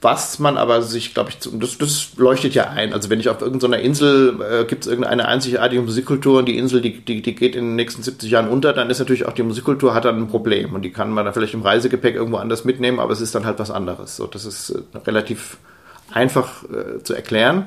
[0.00, 2.92] Was man aber sich, glaube ich, das, das leuchtet ja ein.
[2.92, 6.80] Also wenn ich auf irgendeiner Insel äh, gibt es irgendeine einzigartige Musikkultur und die Insel,
[6.80, 9.42] die, die, die geht in den nächsten 70 Jahren unter, dann ist natürlich auch die
[9.42, 12.64] Musikkultur hat dann ein Problem und die kann man dann vielleicht im Reisegepäck irgendwo anders
[12.64, 14.16] mitnehmen, aber es ist dann halt was anderes.
[14.16, 15.58] So, das ist äh, relativ
[16.12, 17.66] einfach äh, zu erklären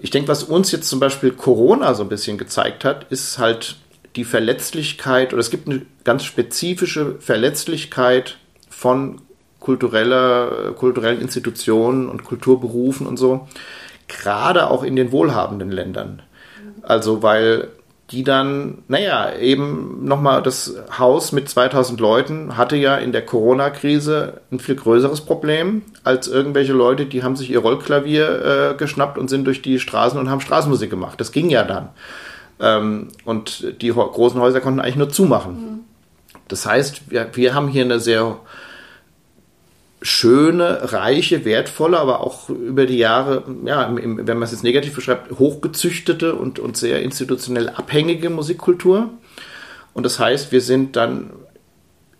[0.00, 3.76] ich denke, was uns jetzt zum Beispiel Corona so ein bisschen gezeigt hat, ist halt
[4.14, 9.20] die Verletzlichkeit, oder es gibt eine ganz spezifische Verletzlichkeit von
[9.66, 13.48] kultureller, kulturellen Institutionen und Kulturberufen und so,
[14.06, 16.22] gerade auch in den wohlhabenden Ländern.
[16.82, 17.66] Also, weil
[18.12, 24.40] die dann, naja, eben nochmal das Haus mit 2000 Leuten hatte ja in der Corona-Krise
[24.52, 29.28] ein viel größeres Problem als irgendwelche Leute, die haben sich ihr Rollklavier äh, geschnappt und
[29.28, 31.20] sind durch die Straßen und haben Straßenmusik gemacht.
[31.20, 31.88] Das ging ja dann.
[32.60, 35.54] Ähm, und die großen Häuser konnten eigentlich nur zumachen.
[35.54, 35.80] Mhm.
[36.46, 38.38] Das heißt, wir, wir haben hier eine sehr
[40.06, 45.38] schöne, reiche, wertvolle, aber auch über die Jahre, ja, wenn man es jetzt negativ beschreibt,
[45.38, 49.10] hochgezüchtete und, und sehr institutionell abhängige Musikkultur.
[49.94, 51.30] Und das heißt, wir sind dann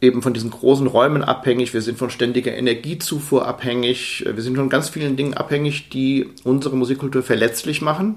[0.01, 4.69] eben von diesen großen Räumen abhängig, wir sind von ständiger Energiezufuhr abhängig, wir sind von
[4.69, 8.17] ganz vielen Dingen abhängig, die unsere Musikkultur verletzlich machen.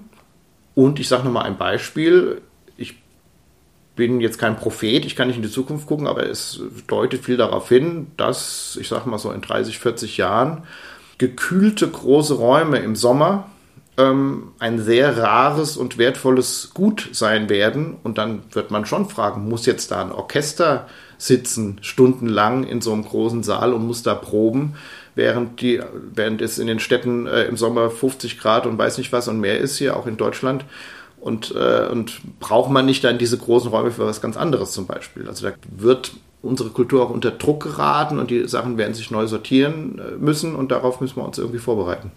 [0.74, 2.42] Und ich sage nochmal ein Beispiel
[4.00, 7.38] bin jetzt kein Prophet, ich kann nicht in die Zukunft gucken, aber es deutet viel
[7.38, 10.64] darauf hin, dass, ich sag mal so in 30, 40 Jahren,
[11.18, 13.50] gekühlte große Räume im Sommer
[13.98, 17.98] ähm, ein sehr rares und wertvolles Gut sein werden.
[18.02, 22.94] Und dann wird man schon fragen, muss jetzt da ein Orchester sitzen, stundenlang in so
[22.94, 24.76] einem großen Saal und muss da proben,
[25.16, 25.82] während, die,
[26.14, 29.42] während es in den Städten äh, im Sommer 50 Grad und weiß nicht was und
[29.42, 30.64] mehr ist, hier auch in Deutschland.
[31.22, 34.86] Und, äh, und braucht man nicht dann diese großen Räume für was ganz anderes zum
[34.86, 35.28] Beispiel?
[35.28, 39.28] Also da wird unsere Kultur auch unter Druck geraten und die Sachen werden sich neu
[39.28, 42.12] sortieren äh, müssen und darauf müssen wir uns irgendwie vorbereiten.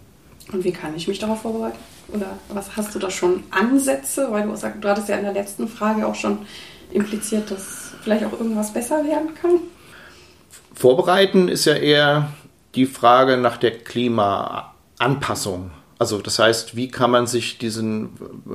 [0.51, 1.77] Und wie kann ich mich darauf vorbereiten?
[2.09, 4.27] Oder was hast du da schon Ansätze?
[4.31, 6.39] Weil du, sagst, du hattest ja in der letzten Frage auch schon
[6.91, 9.59] impliziert, dass vielleicht auch irgendwas besser werden kann.
[10.73, 12.29] Vorbereiten ist ja eher
[12.75, 15.71] die Frage nach der Klimaanpassung.
[15.99, 18.09] Also das heißt, wie kann man sich diesen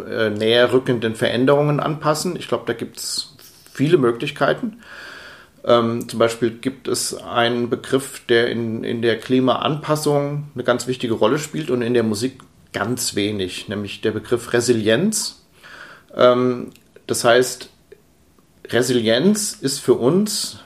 [0.08, 2.36] äh, näher rückenden Veränderungen anpassen?
[2.36, 3.36] Ich glaube, da gibt es
[3.72, 4.80] viele Möglichkeiten.
[5.64, 11.14] Ähm, zum Beispiel gibt es einen Begriff, der in, in der Klimaanpassung eine ganz wichtige
[11.14, 12.40] Rolle spielt und in der Musik
[12.72, 15.44] ganz wenig, nämlich der Begriff Resilienz.
[16.14, 16.70] Ähm,
[17.06, 17.70] das heißt,
[18.68, 20.60] Resilienz ist für uns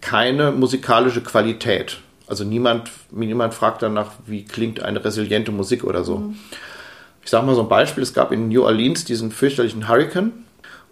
[0.00, 1.98] keine musikalische Qualität.
[2.26, 6.18] Also niemand, niemand fragt danach, wie klingt eine resiliente Musik oder so.
[6.18, 6.36] Mhm.
[7.22, 10.32] Ich sage mal so ein Beispiel, es gab in New Orleans diesen fürchterlichen Hurricane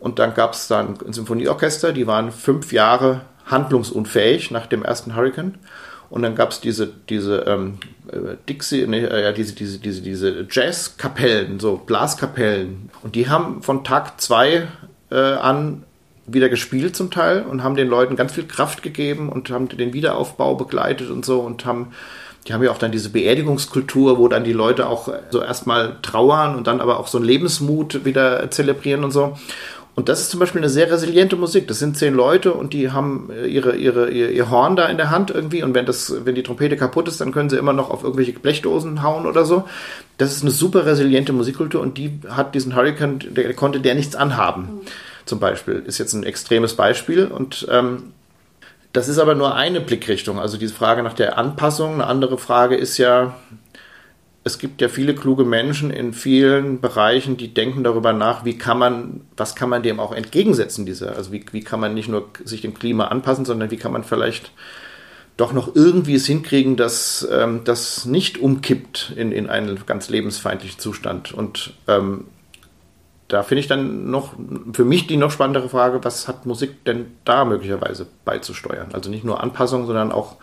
[0.00, 5.14] und dann gab es dann ein Symphonieorchester, die waren fünf Jahre handlungsunfähig nach dem ersten
[5.14, 5.58] Hurricane.
[6.10, 10.46] Und dann gab es diese, diese ähm, äh, Dixie, nee, äh, diese, diese, diese, diese
[10.50, 12.90] Jazzkapellen, so Blaskapellen.
[13.02, 14.68] Und die haben von Tag zwei
[15.10, 15.84] äh, an
[16.26, 19.92] wieder gespielt zum Teil und haben den Leuten ganz viel Kraft gegeben und haben den
[19.92, 21.88] Wiederaufbau begleitet und so und haben
[22.46, 26.56] Die haben ja auch dann diese Beerdigungskultur, wo dann die Leute auch so erstmal trauern
[26.56, 29.36] und dann aber auch so einen Lebensmut wieder zelebrieren und so.
[29.94, 31.68] Und das ist zum Beispiel eine sehr resiliente Musik.
[31.68, 35.10] Das sind zehn Leute und die haben ihre, ihre, ihr, ihr Horn da in der
[35.10, 35.62] Hand irgendwie.
[35.62, 38.32] Und wenn, das, wenn die Trompete kaputt ist, dann können sie immer noch auf irgendwelche
[38.32, 39.64] Blechdosen hauen oder so.
[40.16, 44.16] Das ist eine super resiliente Musikkultur und die hat diesen Hurricane, der konnte der nichts
[44.16, 44.62] anhaben.
[44.62, 44.80] Mhm.
[45.24, 48.12] Zum Beispiel ist jetzt ein extremes Beispiel und ähm,
[48.92, 50.38] das ist aber nur eine Blickrichtung.
[50.38, 51.94] Also diese Frage nach der Anpassung.
[51.94, 53.34] Eine andere Frage ist ja,
[54.44, 58.78] es gibt ja viele kluge Menschen in vielen Bereichen, die denken darüber nach, wie kann
[58.78, 62.28] man, was kann man dem auch entgegensetzen, dieser, also wie, wie kann man nicht nur
[62.44, 64.50] sich dem Klima anpassen, sondern wie kann man vielleicht
[65.36, 70.78] doch noch irgendwie es hinkriegen, dass ähm, das nicht umkippt in, in einen ganz lebensfeindlichen
[70.78, 71.32] Zustand.
[71.32, 72.26] Und ähm,
[73.32, 74.34] da finde ich dann noch
[74.72, 78.90] für mich die noch spannendere Frage, was hat Musik denn da möglicherweise beizusteuern?
[78.92, 80.36] Also nicht nur Anpassung, sondern auch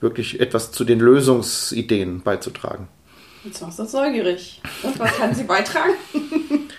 [0.00, 2.88] wirklich etwas zu den Lösungsideen beizutragen.
[3.44, 4.60] Jetzt machst du uns neugierig.
[4.82, 5.94] Und was kann sie beitragen?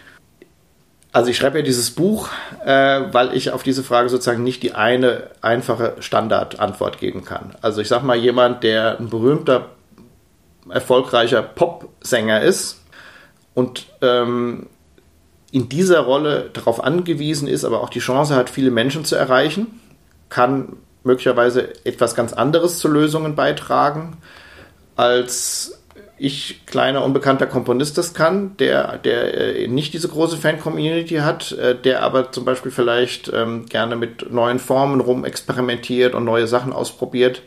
[1.14, 2.30] Also ich schreibe ja dieses Buch,
[2.64, 7.54] äh, weil ich auf diese Frage sozusagen nicht die eine einfache Standardantwort geben kann.
[7.62, 9.72] Also ich sage mal, jemand, der ein berühmter,
[10.70, 12.80] erfolgreicher Popsänger ist
[13.54, 14.68] und ähm,
[15.52, 19.80] in dieser Rolle darauf angewiesen ist, aber auch die Chance hat, viele Menschen zu erreichen,
[20.30, 24.18] kann möglicherweise etwas ganz anderes zu Lösungen beitragen,
[24.96, 25.78] als
[26.18, 31.76] ich, kleiner, unbekannter Komponist, das kann, der, der äh, nicht diese große Fan-Community hat, äh,
[31.76, 37.42] der aber zum Beispiel vielleicht ähm, gerne mit neuen Formen rumexperimentiert und neue Sachen ausprobiert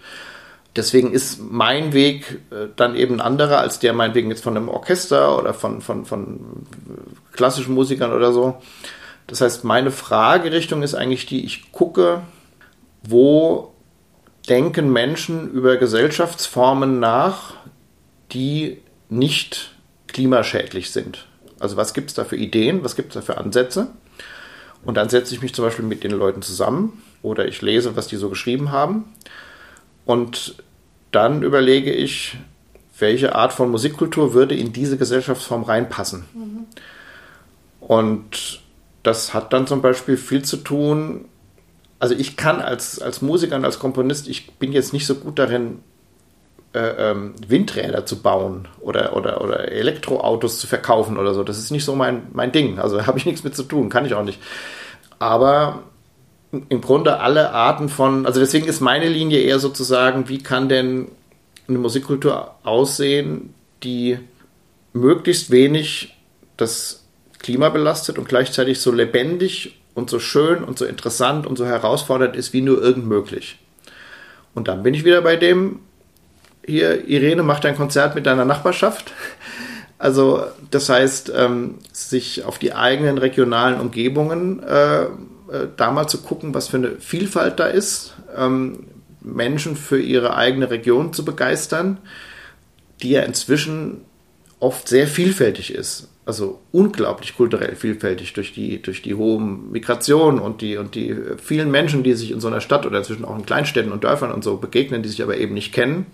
[0.76, 5.38] deswegen ist mein Weg äh, dann eben anderer als der meinetwegen jetzt von einem Orchester
[5.38, 6.66] oder von, von, von
[7.32, 8.60] klassischen Musikern oder so.
[9.26, 12.22] Das heißt, meine Fragerichtung ist eigentlich die, ich gucke,
[13.02, 13.72] wo
[14.48, 17.54] denken Menschen über Gesellschaftsformen nach,
[18.32, 19.74] die nicht
[20.08, 21.26] klimaschädlich sind.
[21.58, 23.88] Also was gibt es da für Ideen, was gibt es da für Ansätze?
[24.84, 28.06] Und dann setze ich mich zum Beispiel mit den Leuten zusammen oder ich lese, was
[28.06, 29.06] die so geschrieben haben
[30.04, 30.56] und
[31.10, 32.36] dann überlege ich,
[32.98, 36.24] welche Art von Musikkultur würde in diese Gesellschaftsform reinpassen.
[36.34, 36.66] Mhm.
[37.80, 38.60] Und
[39.02, 41.26] das hat dann zum Beispiel viel zu tun.
[41.98, 45.38] Also ich kann als, als Musiker und als Komponist, ich bin jetzt nicht so gut
[45.38, 45.80] darin,
[46.72, 51.44] äh, ähm, Windräder zu bauen oder, oder, oder Elektroautos zu verkaufen oder so.
[51.44, 52.78] Das ist nicht so mein, mein Ding.
[52.78, 54.40] Also habe ich nichts mit zu tun, kann ich auch nicht.
[55.18, 55.84] Aber
[56.68, 61.08] im Grunde alle Arten von, also deswegen ist meine Linie eher sozusagen, wie kann denn
[61.68, 64.18] eine Musikkultur aussehen, die
[64.92, 66.16] möglichst wenig
[66.56, 67.04] das
[67.38, 72.36] Klima belastet und gleichzeitig so lebendig und so schön und so interessant und so herausfordernd
[72.36, 73.58] ist wie nur irgend möglich.
[74.54, 75.80] Und dann bin ich wieder bei dem,
[76.64, 79.12] hier, Irene, macht ein Konzert mit deiner Nachbarschaft.
[79.98, 85.06] Also das heißt, ähm, sich auf die eigenen regionalen Umgebungen äh,
[85.50, 88.86] äh, da mal zu gucken, was für eine Vielfalt da ist, ähm,
[89.20, 91.98] Menschen für ihre eigene Region zu begeistern,
[93.02, 94.02] die ja inzwischen
[94.60, 96.08] oft sehr vielfältig ist.
[96.26, 101.70] Also unglaublich kulturell vielfältig durch die, durch die hohe Migration und die, und die vielen
[101.70, 104.42] Menschen, die sich in so einer Stadt oder inzwischen auch in Kleinstädten und Dörfern und
[104.42, 106.06] so begegnen, die sich aber eben nicht kennen.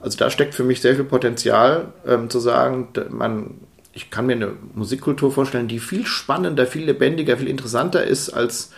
[0.00, 3.58] Also da steckt für mich sehr viel Potenzial, ähm, zu sagen, man
[3.92, 8.70] ich kann mir eine Musikkultur vorstellen, die viel spannender, viel lebendiger, viel interessanter ist als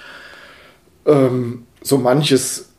[1.06, 2.70] ähm, so manches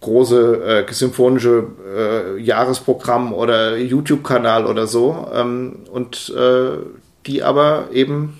[0.00, 6.78] große äh, symphonische äh, Jahresprogramm oder YouTube-Kanal oder so ähm, und äh,
[7.26, 8.38] die aber eben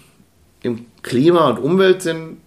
[0.62, 2.38] im Klima- und Umweltsinn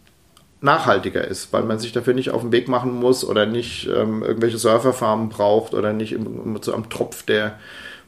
[0.62, 4.24] nachhaltiger ist, weil man sich dafür nicht auf den Weg machen muss oder nicht ähm,
[4.24, 7.60] irgendwelche Surferfarmen braucht oder nicht im, so am Tropf der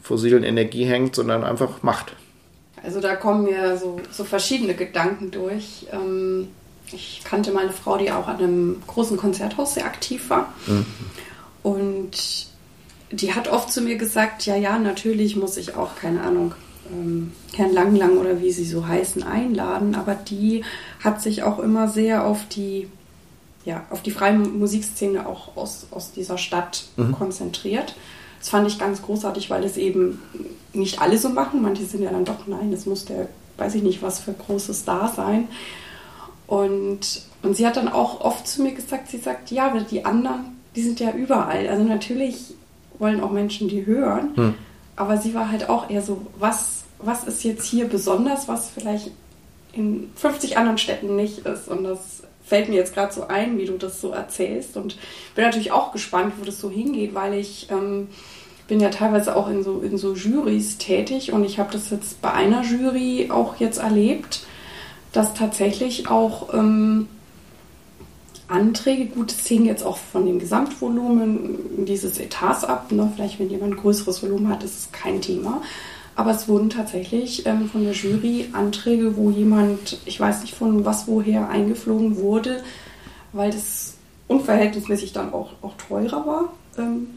[0.01, 2.13] fossilen Energie hängt, sondern einfach macht.
[2.85, 5.87] Also da kommen mir so, so verschiedene Gedanken durch.
[5.91, 6.49] Ähm,
[6.91, 10.53] ich kannte meine Frau, die auch an einem großen Konzerthaus sehr aktiv war.
[10.67, 10.85] Mhm.
[11.63, 12.47] Und
[13.11, 16.53] die hat oft zu mir gesagt, ja, ja, natürlich muss ich auch, keine Ahnung,
[16.91, 19.95] ähm, Herrn Langlang oder wie sie so heißen, einladen.
[19.95, 20.63] Aber die
[21.03, 22.87] hat sich auch immer sehr auf die,
[23.65, 27.13] ja, auf die freie Musikszene auch aus, aus dieser Stadt mhm.
[27.13, 27.95] konzentriert.
[28.45, 30.21] Das fand ich ganz großartig, weil es eben
[30.71, 31.63] nicht alle so machen.
[31.63, 33.27] Manche sind ja dann doch, nein, es muss der,
[33.57, 35.47] weiß ich nicht, was für großes da sein.
[36.45, 40.05] Und, und sie hat dann auch oft zu mir gesagt, sie sagt, ja, aber die
[40.05, 41.67] anderen, die sind ja überall.
[41.67, 42.53] Also natürlich
[42.99, 44.53] wollen auch Menschen die hören, hm.
[44.95, 49.09] aber sie war halt auch eher so, was, was ist jetzt hier besonders, was vielleicht
[49.73, 51.67] in 50 anderen Städten nicht ist.
[51.67, 54.77] Und das fällt mir jetzt gerade so ein, wie du das so erzählst.
[54.77, 54.97] Und
[55.33, 58.07] bin natürlich auch gespannt, wo das so hingeht, weil ich ähm,
[58.67, 62.21] bin ja teilweise auch in so, in so Jurys tätig und ich habe das jetzt
[62.21, 64.45] bei einer Jury auch jetzt erlebt,
[65.11, 67.07] dass tatsächlich auch ähm,
[68.47, 73.11] Anträge, gut, es hängt jetzt auch von dem Gesamtvolumen dieses Etats ab, ne?
[73.15, 75.61] vielleicht wenn jemand ein größeres Volumen hat, ist es kein Thema,
[76.15, 80.85] aber es wurden tatsächlich ähm, von der Jury Anträge, wo jemand, ich weiß nicht von
[80.85, 82.63] was woher eingeflogen wurde,
[83.33, 83.95] weil das
[84.27, 87.07] unverhältnismäßig dann auch, auch teurer war, ähm,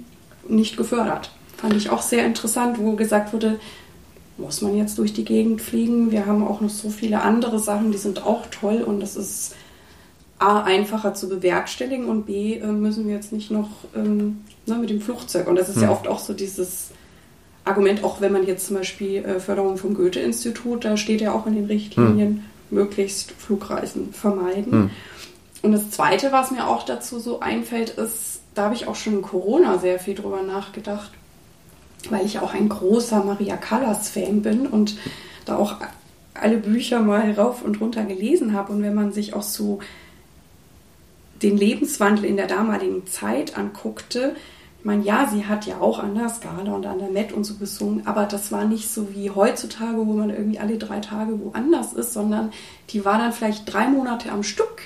[0.48, 1.30] nicht gefördert.
[1.56, 3.60] Fand ich auch sehr interessant, wo gesagt wurde,
[4.36, 6.10] muss man jetzt durch die Gegend fliegen?
[6.10, 9.54] Wir haben auch noch so viele andere Sachen, die sind auch toll und das ist
[10.38, 14.90] A, einfacher zu bewerkstelligen und B, äh, müssen wir jetzt nicht noch ähm, ne, mit
[14.90, 15.48] dem Flugzeug.
[15.48, 15.84] Und das ist hm.
[15.84, 16.90] ja oft auch so dieses
[17.68, 21.46] Argument, auch wenn man jetzt zum Beispiel äh, Förderung vom Goethe-Institut, da steht ja auch
[21.46, 22.42] in den Richtlinien, hm.
[22.70, 24.72] möglichst Flugreisen vermeiden.
[24.72, 24.90] Hm.
[25.62, 29.14] Und das Zweite, was mir auch dazu so einfällt, ist, da habe ich auch schon
[29.14, 31.10] in Corona sehr viel drüber nachgedacht,
[32.10, 34.96] weil ich auch ein großer Maria Callas-Fan bin und
[35.44, 35.76] da auch
[36.34, 38.72] alle Bücher mal rauf und runter gelesen habe.
[38.72, 39.80] Und wenn man sich auch so
[41.42, 44.34] den Lebenswandel in der damaligen Zeit anguckte,
[44.78, 47.44] ich meine, ja, sie hat ja auch an der Skala und an der Met und
[47.44, 51.40] so gesungen, aber das war nicht so wie heutzutage, wo man irgendwie alle drei Tage
[51.40, 52.52] woanders ist, sondern
[52.90, 54.82] die war dann vielleicht drei Monate am Stück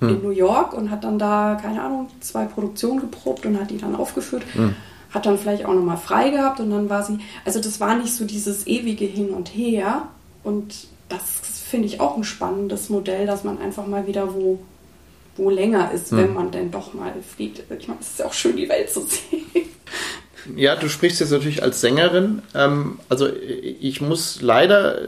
[0.00, 0.08] hm.
[0.08, 3.78] in New York und hat dann da, keine Ahnung, zwei Produktionen geprobt und hat die
[3.78, 4.42] dann aufgeführt.
[4.52, 4.74] Hm.
[5.10, 8.14] Hat dann vielleicht auch nochmal frei gehabt und dann war sie, also das war nicht
[8.14, 10.08] so dieses ewige Hin und Her
[10.42, 11.22] und das
[11.70, 14.58] finde ich auch ein spannendes Modell, dass man einfach mal wieder wo
[15.40, 16.18] wo länger ist, hm.
[16.18, 17.62] wenn man denn doch mal fliegt.
[17.76, 19.46] Ich meine, es ist ja auch schön, die Welt zu sehen.
[20.56, 22.42] Ja, du sprichst jetzt natürlich als Sängerin.
[22.54, 24.98] Ähm, also ich muss leider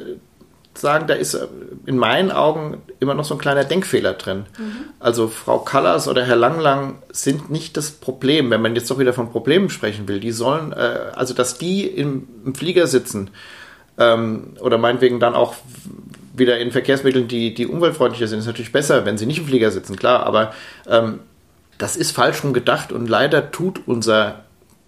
[0.74, 1.38] sagen, da ist
[1.84, 4.46] in meinen Augen immer noch so ein kleiner Denkfehler drin.
[4.58, 4.72] Mhm.
[5.00, 9.12] Also Frau Callas oder Herr Langlang sind nicht das Problem, wenn man jetzt doch wieder
[9.12, 10.20] von Problemen sprechen will.
[10.20, 13.30] Die sollen, äh, also dass die im, im Flieger sitzen
[13.98, 15.54] ähm, oder meinetwegen dann auch
[16.34, 19.70] wieder in Verkehrsmitteln, die, die umweltfreundlicher sind, ist natürlich besser, wenn sie nicht im Flieger
[19.70, 20.52] sitzen, klar, aber
[20.88, 21.20] ähm,
[21.78, 24.44] das ist falsch rum gedacht und leider tut unser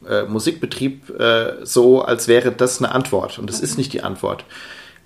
[0.08, 4.44] äh, Musikbetrieb äh, so, als wäre das eine Antwort und das ist nicht die Antwort.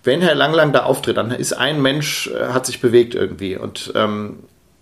[0.05, 3.93] Wenn Herr Langlang da auftritt, dann ist ein Mensch, äh, hat sich bewegt irgendwie und
[3.95, 4.41] ähm,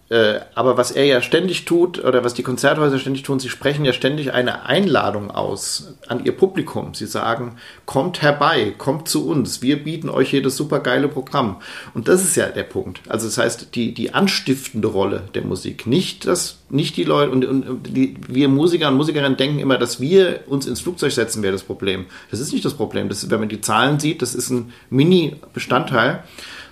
[0.09, 3.85] äh, aber was er ja ständig tut oder was die Konzerthäuser ständig tun, sie sprechen
[3.85, 6.95] ja ständig eine Einladung aus an ihr Publikum.
[6.95, 11.57] Sie sagen, kommt herbei, kommt zu uns, wir bieten euch hier das super geile Programm.
[11.93, 13.01] Und das ist ja der Punkt.
[13.09, 17.45] Also das heißt, die, die anstiftende Rolle der Musik, nicht das, nicht die Leute und,
[17.45, 21.53] und die, wir Musiker und Musikerinnen denken immer, dass wir uns ins Flugzeug setzen, wäre
[21.53, 22.07] das Problem.
[22.31, 23.09] Das ist nicht das Problem.
[23.09, 26.23] Das wenn man die Zahlen sieht, das ist ein Mini-Bestandteil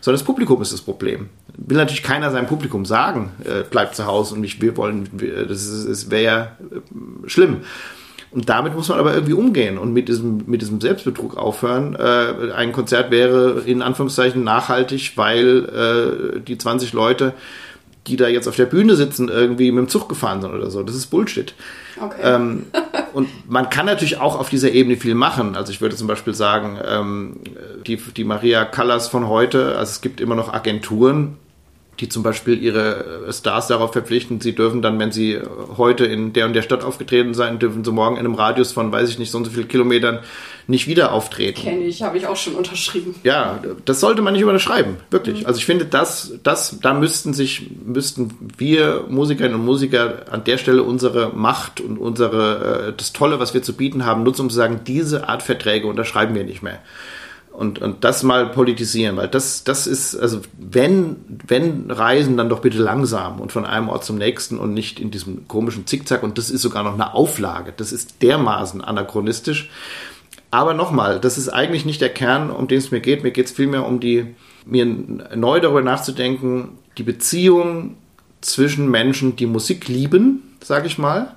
[0.04, 1.30] sondern das Publikum ist das Problem.
[1.56, 5.08] Will natürlich keiner seinem Publikum sagen, äh, bleibt zu Hause und nicht, wir wollen,
[5.48, 7.62] das, das wäre ja äh, schlimm.
[8.30, 11.94] Und damit muss man aber irgendwie umgehen und mit diesem, mit diesem Selbstbetrug aufhören.
[11.94, 17.32] Äh, ein Konzert wäre in Anführungszeichen nachhaltig, weil äh, die 20 Leute,
[18.06, 20.82] die da jetzt auf der Bühne sitzen, irgendwie mit dem Zug gefahren sind oder so.
[20.82, 21.54] Das ist Bullshit.
[22.00, 22.20] Okay.
[22.22, 22.66] Ähm,
[23.14, 25.56] und man kann natürlich auch auf dieser Ebene viel machen.
[25.56, 27.36] Also ich würde zum Beispiel sagen, ähm,
[27.86, 31.38] die, die Maria Callas von heute, also es gibt immer noch Agenturen,
[32.00, 35.38] die zum Beispiel ihre Stars darauf verpflichten, sie dürfen dann, wenn sie
[35.76, 38.90] heute in der und der Stadt aufgetreten sein, dürfen sie morgen in einem Radius von,
[38.90, 40.20] weiß ich nicht, so und so viele Kilometern
[40.66, 41.60] nicht wieder auftreten.
[41.60, 43.14] Kenne ich, habe ich auch schon unterschrieben.
[43.22, 45.42] Ja, das sollte man nicht unterschreiben, wirklich.
[45.42, 45.46] Mhm.
[45.46, 50.58] Also ich finde, das, das, da müssten sich, müssten wir Musikerinnen und Musiker an der
[50.58, 54.50] Stelle unsere Macht und unsere, äh, das Tolle, was wir zu bieten haben, nutzen, um
[54.50, 56.80] zu sagen, diese Art Verträge unterschreiben wir nicht mehr
[57.56, 62.60] und, und das mal politisieren, weil das, das ist, also wenn, wenn Reisen, dann doch
[62.60, 66.36] bitte langsam und von einem Ort zum nächsten und nicht in diesem komischen Zickzack und
[66.36, 67.72] das ist sogar noch eine Auflage.
[67.76, 69.70] Das ist dermaßen anachronistisch.
[70.50, 73.22] Aber nochmal, das ist eigentlich nicht der Kern, um den es mir geht.
[73.22, 74.34] Mir geht es vielmehr um die,
[74.66, 77.96] mir neu darüber nachzudenken, die Beziehung
[78.40, 81.36] zwischen Menschen, die Musik lieben, sage ich mal,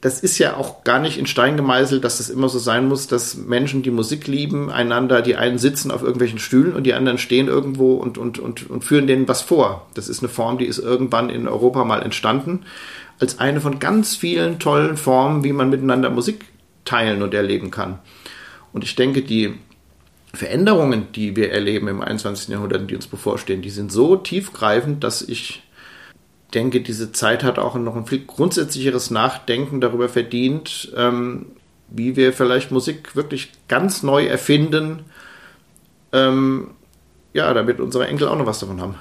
[0.00, 3.08] das ist ja auch gar nicht in Stein gemeißelt, dass das immer so sein muss,
[3.08, 7.18] dass Menschen, die Musik lieben, einander, die einen sitzen auf irgendwelchen Stühlen und die anderen
[7.18, 9.88] stehen irgendwo und, und, und, und führen denen was vor.
[9.94, 12.64] Das ist eine Form, die ist irgendwann in Europa mal entstanden,
[13.18, 16.44] als eine von ganz vielen tollen Formen, wie man miteinander Musik
[16.84, 17.98] teilen und erleben kann.
[18.72, 19.54] Und ich denke, die
[20.32, 22.48] Veränderungen, die wir erleben im 21.
[22.48, 25.62] Jahrhundert, die uns bevorstehen, die sind so tiefgreifend, dass ich
[26.54, 31.46] denke, diese Zeit hat auch noch ein viel grundsätzlicheres Nachdenken darüber verdient, ähm,
[31.88, 35.04] wie wir vielleicht Musik wirklich ganz neu erfinden,
[36.12, 36.70] ähm,
[37.32, 38.94] ja, damit unsere Enkel auch noch was davon haben.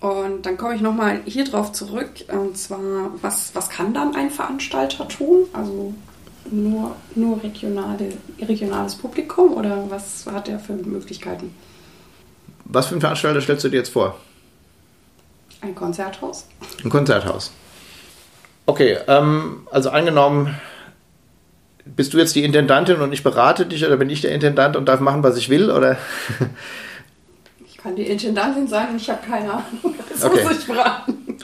[0.00, 4.30] Und dann komme ich nochmal hier drauf zurück, und zwar, was, was kann dann ein
[4.30, 5.46] Veranstalter tun?
[5.52, 5.94] Also
[6.50, 11.54] nur, nur regionale, regionales Publikum oder was hat er für Möglichkeiten?
[12.64, 14.18] Was für einen Veranstalter stellst du dir jetzt vor?
[15.60, 16.46] Ein Konzerthaus.
[16.84, 17.52] Ein Konzerthaus.
[18.66, 20.58] Okay, ähm, also angenommen,
[21.84, 24.86] bist du jetzt die Intendantin und ich berate dich oder bin ich der Intendant und
[24.86, 25.70] darf machen, was ich will?
[25.70, 25.96] Oder?
[27.68, 29.94] Ich kann die Intendantin sein und ich habe keine Ahnung.
[30.10, 30.42] Das okay.
[30.42, 31.38] muss ich beraten.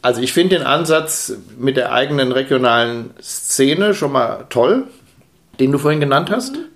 [0.00, 4.86] Also ich finde den Ansatz mit der eigenen regionalen Szene schon mal toll,
[5.58, 6.54] den du vorhin genannt hast.
[6.54, 6.66] Mhm.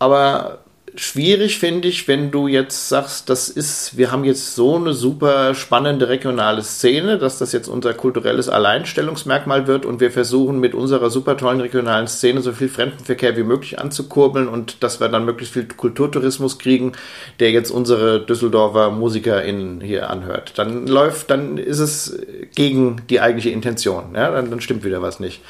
[0.00, 0.63] Aber
[0.96, 5.54] schwierig finde ich, wenn du jetzt sagst, das ist, wir haben jetzt so eine super
[5.54, 11.10] spannende regionale Szene, dass das jetzt unser kulturelles Alleinstellungsmerkmal wird und wir versuchen mit unserer
[11.10, 15.54] super tollen regionalen Szene so viel Fremdenverkehr wie möglich anzukurbeln und dass wir dann möglichst
[15.54, 16.92] viel Kulturtourismus kriegen,
[17.40, 20.52] der jetzt unsere Düsseldorfer MusikerInnen hier anhört.
[20.56, 22.18] Dann läuft, dann ist es
[22.54, 24.14] gegen die eigentliche Intention.
[24.14, 24.30] Ja?
[24.30, 25.40] Dann, dann stimmt wieder was nicht.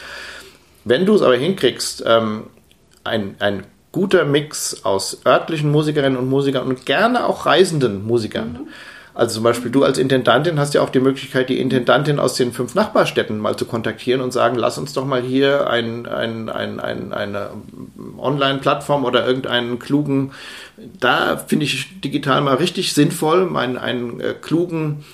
[0.85, 2.45] Wenn du es aber hinkriegst, ähm,
[3.05, 3.65] ein, ein
[3.95, 8.53] guter Mix aus örtlichen Musikerinnen und Musikern und gerne auch reisenden Musikern.
[8.65, 8.69] Mhm.
[9.15, 12.53] Also zum Beispiel du als Intendantin hast ja auch die Möglichkeit, die Intendantin aus den
[12.53, 16.81] fünf Nachbarstädten mal zu kontaktieren und sagen, lass uns doch mal hier ein, ein, ein,
[16.81, 17.51] ein eine
[18.19, 20.33] Online-Plattform oder irgendeinen klugen,
[20.99, 25.05] da finde ich digital mal richtig sinnvoll, einen, einen äh, klugen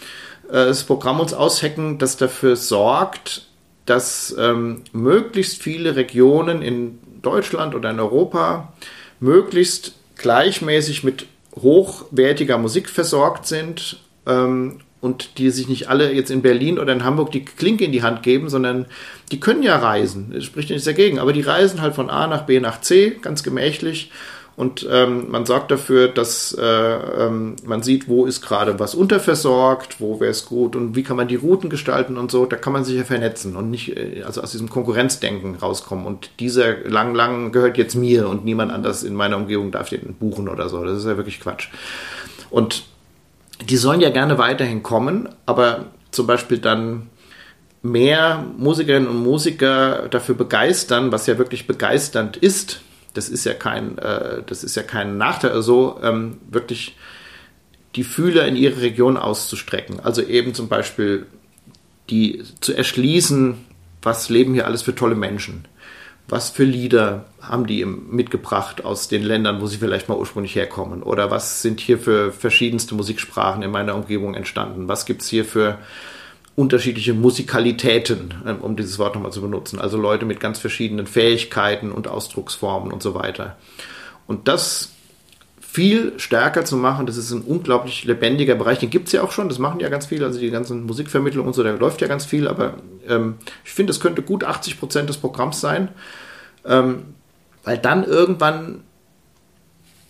[0.50, 3.42] äh, Programm uns aushacken, das dafür sorgt,
[3.84, 8.72] dass ähm, möglichst viele Regionen in Deutschland oder in Europa
[9.20, 16.42] möglichst gleichmäßig mit hochwertiger Musik versorgt sind ähm, und die sich nicht alle jetzt in
[16.42, 18.86] Berlin oder in Hamburg die Klinke in die Hand geben, sondern
[19.32, 20.32] die können ja reisen.
[20.34, 23.42] Das spricht nichts dagegen, aber die reisen halt von A nach B nach C ganz
[23.42, 24.10] gemächlich
[24.60, 30.02] und ähm, man sorgt dafür, dass äh, ähm, man sieht, wo ist gerade was unterversorgt,
[30.02, 32.44] wo wäre es gut und wie kann man die Routen gestalten und so.
[32.44, 36.04] Da kann man sich ja vernetzen und nicht äh, also aus diesem Konkurrenzdenken rauskommen.
[36.04, 40.12] Und dieser lang, lang gehört jetzt mir und niemand anders in meiner Umgebung darf den
[40.12, 40.84] buchen oder so.
[40.84, 41.68] Das ist ja wirklich Quatsch.
[42.50, 42.84] Und
[43.64, 47.08] die sollen ja gerne weiterhin kommen, aber zum Beispiel dann
[47.80, 52.82] mehr Musikerinnen und Musiker dafür begeistern, was ja wirklich begeisternd ist,
[53.14, 56.96] das ist ja kein, äh, das ist ja kein Nachteil, also ähm, wirklich
[57.96, 60.00] die Fühler in ihre Region auszustrecken.
[60.00, 61.26] Also eben zum Beispiel
[62.08, 63.56] die zu erschließen,
[64.02, 65.66] was leben hier alles für tolle Menschen.
[66.28, 71.02] Was für Lieder haben die mitgebracht aus den Ländern, wo sie vielleicht mal ursprünglich herkommen?
[71.02, 74.86] Oder was sind hier für verschiedenste Musiksprachen in meiner Umgebung entstanden?
[74.86, 75.78] Was gibt es hier für
[76.60, 79.80] unterschiedliche Musikalitäten, ähm, um dieses Wort nochmal zu benutzen.
[79.80, 83.56] Also Leute mit ganz verschiedenen Fähigkeiten und Ausdrucksformen und so weiter.
[84.26, 84.90] Und das
[85.58, 88.78] viel stärker zu machen, das ist ein unglaublich lebendiger Bereich.
[88.78, 91.48] Den gibt es ja auch schon, das machen ja ganz viele, also die ganzen Musikvermittlungen
[91.48, 92.74] und so, da läuft ja ganz viel, aber
[93.08, 95.88] ähm, ich finde, das könnte gut 80 Prozent des Programms sein,
[96.66, 97.04] ähm,
[97.64, 98.82] weil dann irgendwann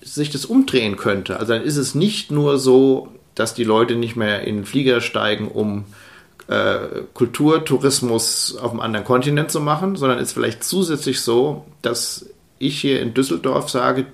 [0.01, 1.38] sich das umdrehen könnte.
[1.38, 5.01] Also dann ist es nicht nur so, dass die Leute nicht mehr in den Flieger
[5.01, 5.84] steigen, um
[6.51, 12.26] äh, Kulturtourismus auf einem anderen Kontinent zu machen, sondern ist vielleicht zusätzlich so, dass
[12.59, 14.07] ich hier in Düsseldorf sage,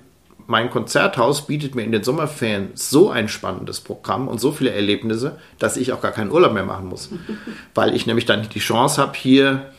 [0.45, 5.39] mein Konzerthaus bietet mir in den Sommerferien so ein spannendes Programm und so viele Erlebnisse,
[5.57, 7.09] dass ich auch gar keinen Urlaub mehr machen muss.
[7.73, 9.71] Weil ich nämlich dann die Chance habe, hier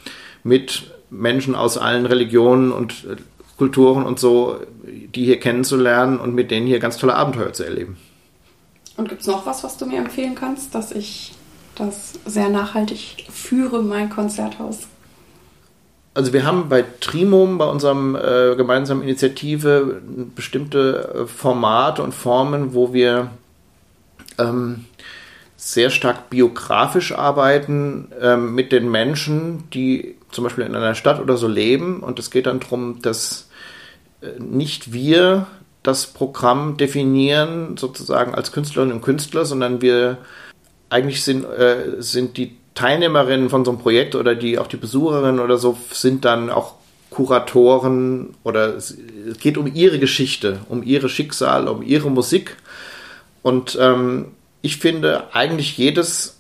[0.42, 3.16] mit Menschen aus allen Religionen und äh,
[3.56, 7.98] Kulturen und so, die hier kennenzulernen und mit denen hier ganz tolle Abenteuer zu erleben.
[8.96, 11.38] Und gibt es noch was, was du mir empfehlen kannst, dass ich
[11.78, 14.86] das sehr nachhaltig führe, mein Konzerthaus.
[16.14, 20.02] Also wir haben bei Trimum, bei unserem äh, gemeinsamen Initiative,
[20.34, 23.30] bestimmte äh, Formate und Formen, wo wir
[24.38, 24.86] ähm,
[25.56, 31.36] sehr stark biografisch arbeiten ähm, mit den Menschen, die zum Beispiel in einer Stadt oder
[31.36, 32.00] so leben.
[32.00, 33.48] Und es geht dann darum, dass
[34.20, 35.46] äh, nicht wir
[35.82, 40.18] das Programm definieren, sozusagen als Künstlerinnen und Künstler, sondern wir
[40.91, 45.41] eigentlich sind, äh, sind die Teilnehmerinnen von so einem Projekt oder die auch die Besucherinnen
[45.41, 46.74] oder so sind dann auch
[47.11, 48.97] Kuratoren oder es
[49.41, 52.57] geht um ihre Geschichte, um ihre Schicksal, um ihre Musik.
[53.43, 54.26] Und ähm,
[54.62, 56.36] ich finde, eigentlich jedes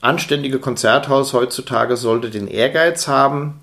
[0.00, 3.60] anständige Konzerthaus heutzutage sollte den Ehrgeiz haben,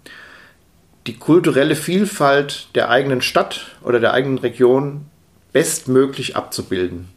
[1.08, 5.06] die kulturelle Vielfalt der eigenen Stadt oder der eigenen Region
[5.52, 7.10] bestmöglich abzubilden.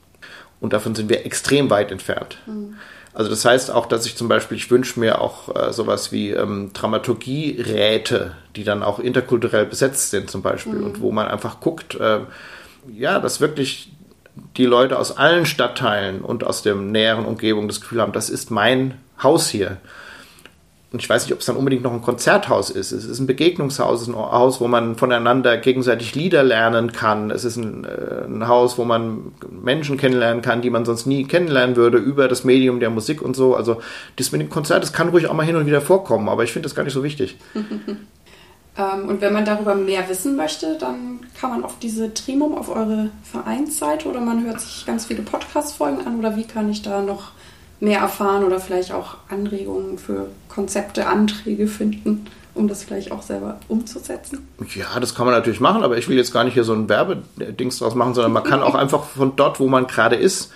[0.61, 2.39] Und davon sind wir extrem weit entfernt.
[2.47, 2.75] Mhm.
[3.17, 6.33] Also das heißt auch, dass ich zum Beispiel, ich wünsche mir auch äh, sowas wie
[6.33, 10.85] ähm, Dramaturgieräte, die dann auch interkulturell besetzt sind zum Beispiel mhm.
[10.85, 12.21] und wo man einfach guckt, äh,
[12.95, 13.91] ja, dass wirklich
[14.57, 18.51] die Leute aus allen Stadtteilen und aus der näheren Umgebung das Gefühl haben, das ist
[18.51, 19.79] mein Haus hier.
[20.93, 22.93] Und ich weiß nicht, ob es dann unbedingt noch ein Konzerthaus ist.
[22.93, 27.33] Es ist ein Begegnungshaus, es ist ein Haus, wo man voneinander gegenseitig Lieder lernen kann.
[27.33, 31.25] Es ist ein, äh, ein, Haus, wo man Menschen kennenlernen kann, die man sonst nie
[31.25, 33.57] kennenlernen würde, über das Medium der Musik und so.
[33.57, 33.81] Also
[34.15, 36.53] das mit dem Konzert, das kann ruhig auch mal hin und wieder vorkommen, aber ich
[36.53, 37.37] finde das gar nicht so wichtig.
[38.79, 42.69] Ähm, und wenn man darüber mehr wissen möchte, dann kann man auf diese Trimum, auf
[42.69, 47.01] eure Vereinsseite oder man hört sich ganz viele Podcast-Folgen an oder wie kann ich da
[47.01, 47.33] noch
[47.81, 53.61] mehr erfahren oder vielleicht auch Anregungen für Konzepte, Anträge finden, um das vielleicht auch selber
[53.69, 54.49] umzusetzen?
[54.75, 56.89] Ja, das kann man natürlich machen, aber ich will jetzt gar nicht hier so ein
[56.89, 60.53] Werbedings draus machen, sondern man kann auch einfach von dort, wo man gerade ist,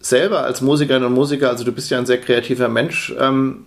[0.00, 3.64] selber als Musikerin und Musiker, also du bist ja ein sehr kreativer Mensch, ähm,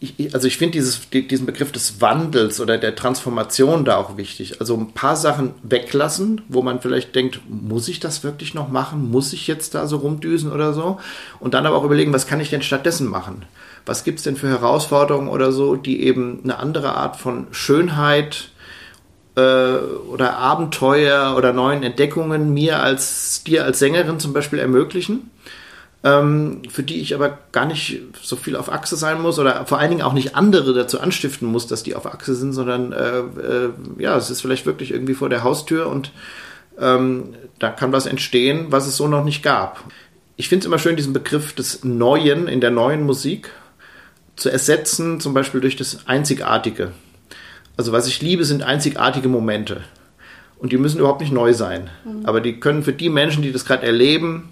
[0.00, 4.60] ich, also ich finde diesen Begriff des Wandels oder der Transformation da auch wichtig.
[4.60, 9.10] Also ein paar Sachen weglassen, wo man vielleicht denkt, muss ich das wirklich noch machen?
[9.10, 11.00] Muss ich jetzt da so rumdüsen oder so?
[11.40, 13.44] Und dann aber auch überlegen, was kann ich denn stattdessen machen?
[13.86, 18.50] Was gibt es denn für Herausforderungen oder so, die eben eine andere Art von Schönheit
[19.34, 25.30] äh, oder Abenteuer oder neuen Entdeckungen mir als dir als Sängerin zum Beispiel ermöglichen?
[26.04, 29.78] Ähm, für die ich aber gar nicht so viel auf Achse sein muss oder vor
[29.78, 33.18] allen Dingen auch nicht andere dazu anstiften muss, dass die auf Achse sind, sondern äh,
[33.18, 36.12] äh, ja, es ist vielleicht wirklich irgendwie vor der Haustür und
[36.78, 39.84] ähm, da kann was entstehen, was es so noch nicht gab.
[40.36, 43.50] Ich finde es immer schön, diesen Begriff des Neuen in der neuen Musik
[44.36, 46.92] zu ersetzen, zum Beispiel durch das Einzigartige.
[47.76, 49.82] Also was ich liebe, sind einzigartige Momente.
[50.58, 51.90] Und die müssen überhaupt nicht neu sein.
[52.04, 52.24] Mhm.
[52.24, 54.48] Aber die können für die Menschen, die das gerade erleben,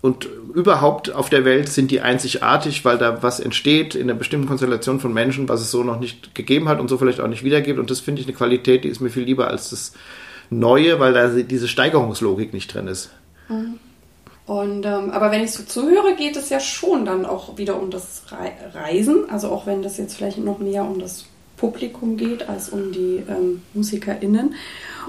[0.00, 4.48] und überhaupt auf der Welt sind die einzigartig, weil da was entsteht in einer bestimmten
[4.48, 7.44] Konstellation von Menschen, was es so noch nicht gegeben hat und so vielleicht auch nicht
[7.44, 7.78] wiedergibt.
[7.78, 9.92] Und das finde ich eine Qualität, die ist mir viel lieber als das
[10.50, 13.10] Neue, weil da diese Steigerungslogik nicht drin ist.
[13.48, 13.78] Mhm.
[14.46, 17.90] Und, ähm, aber wenn ich so zuhöre, geht es ja schon dann auch wieder um
[17.90, 18.24] das
[18.74, 19.30] Reisen.
[19.30, 21.26] Also auch wenn das jetzt vielleicht noch mehr um das
[21.56, 24.54] Publikum geht als um die ähm, MusikerInnen.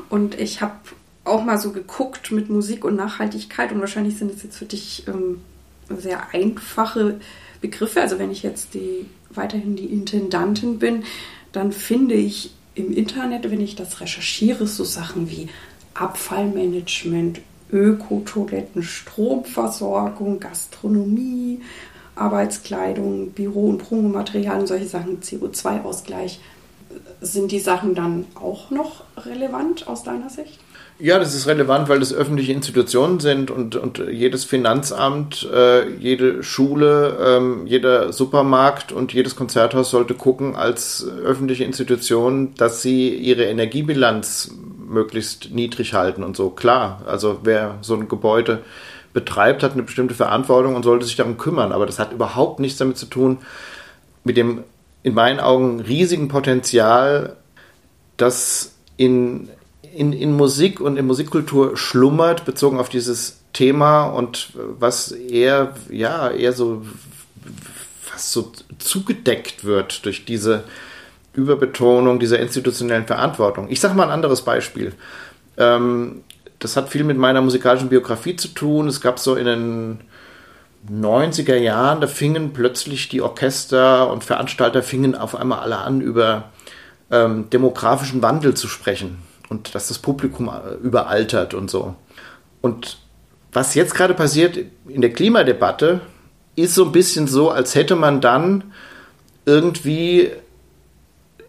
[0.09, 0.75] Und ich habe
[1.23, 5.07] auch mal so geguckt mit Musik und Nachhaltigkeit und wahrscheinlich sind es jetzt für dich
[5.07, 5.41] ähm,
[5.89, 7.19] sehr einfache
[7.61, 8.01] Begriffe.
[8.01, 11.03] Also wenn ich jetzt die, weiterhin die Intendantin bin,
[11.51, 15.49] dann finde ich im Internet, wenn ich das recherchiere, so Sachen wie
[15.93, 17.41] Abfallmanagement,
[17.71, 21.61] Ökotoiletten, Stromversorgung, Gastronomie,
[22.15, 26.39] Arbeitskleidung, Büro- und Promomaterialien, solche Sachen, CO2-Ausgleich.
[27.21, 30.59] Sind die Sachen dann auch noch relevant aus deiner Sicht?
[30.99, 36.43] Ja, das ist relevant, weil das öffentliche Institutionen sind und, und jedes Finanzamt, äh, jede
[36.43, 43.45] Schule, ähm, jeder Supermarkt und jedes Konzerthaus sollte gucken als öffentliche Institution, dass sie ihre
[43.45, 44.51] Energiebilanz
[44.87, 46.51] möglichst niedrig halten und so.
[46.51, 48.59] Klar, also wer so ein Gebäude
[49.13, 51.71] betreibt, hat eine bestimmte Verantwortung und sollte sich darum kümmern.
[51.71, 53.39] Aber das hat überhaupt nichts damit zu tun,
[54.23, 54.63] mit dem
[55.03, 57.37] in meinen Augen riesigen Potenzial,
[58.17, 59.49] das in
[59.93, 66.29] in, in Musik und in Musikkultur schlummert, bezogen auf dieses Thema und was eher, ja,
[66.29, 66.83] eher so
[68.01, 70.63] fast so zugedeckt wird durch diese
[71.33, 73.67] Überbetonung dieser institutionellen Verantwortung.
[73.69, 74.93] Ich sage mal ein anderes Beispiel.
[75.57, 76.23] Ähm,
[76.59, 78.87] das hat viel mit meiner musikalischen Biografie zu tun.
[78.87, 79.99] Es gab so in den
[80.91, 86.51] 90er Jahren, da fingen plötzlich die Orchester und Veranstalter fingen auf einmal alle an, über
[87.11, 91.93] ähm, demografischen Wandel zu sprechen und dass das Publikum äh, überaltert und so.
[92.61, 92.97] Und
[93.51, 95.99] was jetzt gerade passiert in der Klimadebatte,
[96.55, 98.71] ist so ein bisschen so, als hätte man dann
[99.45, 100.29] irgendwie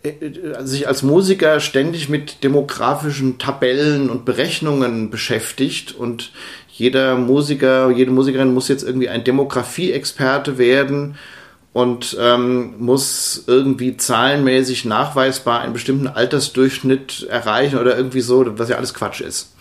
[0.02, 6.32] äh, äh, sich als Musiker ständig mit demografischen Tabellen und Berechnungen beschäftigt und
[6.72, 11.14] jeder Musiker, jede Musikerin muss jetzt irgendwie ein Demografie-Experte werden
[11.72, 18.76] und ähm, muss irgendwie zahlenmäßig nachweisbar einen bestimmten Altersdurchschnitt erreichen oder irgendwie so, was ja
[18.76, 19.54] alles Quatsch ist.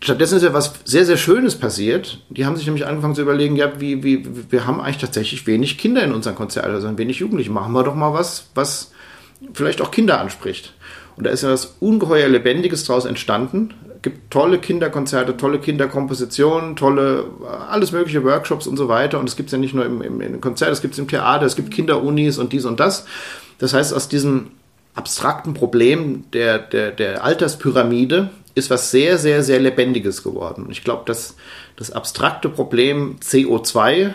[0.00, 2.18] Stattdessen ist ja was sehr, sehr Schönes passiert.
[2.28, 5.78] Die haben sich nämlich angefangen zu überlegen, ja, wie, wie, wir haben eigentlich tatsächlich wenig
[5.78, 7.52] Kinder in unseren Konzerten, also wenig Jugendliche.
[7.52, 8.90] Machen wir doch mal was, was
[9.54, 10.74] vielleicht auch Kinder anspricht.
[11.16, 17.24] Und da ist ja was ungeheuer Lebendiges daraus entstanden gibt tolle Kinderkonzerte, tolle Kinderkompositionen, tolle,
[17.70, 19.18] alles mögliche Workshops und so weiter.
[19.18, 21.08] Und es gibt es ja nicht nur im, im, im Konzert, es gibt es im
[21.08, 23.06] Theater, es gibt Kinderunis und dies und das.
[23.58, 24.50] Das heißt, aus diesem
[24.94, 30.64] abstrakten Problem der, der, der Alterspyramide ist was sehr, sehr, sehr Lebendiges geworden.
[30.64, 31.36] Und ich glaube, dass
[31.76, 34.12] das abstrakte Problem CO2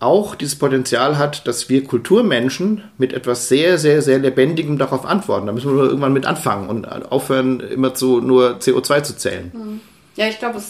[0.00, 5.46] auch dieses Potenzial hat, dass wir Kulturmenschen mit etwas sehr, sehr, sehr Lebendigem darauf antworten.
[5.46, 9.50] Da müssen wir irgendwann mit anfangen und aufhören, immer zu nur CO2 zu zählen.
[9.52, 9.80] Mhm.
[10.18, 10.60] Ja, ich glaube,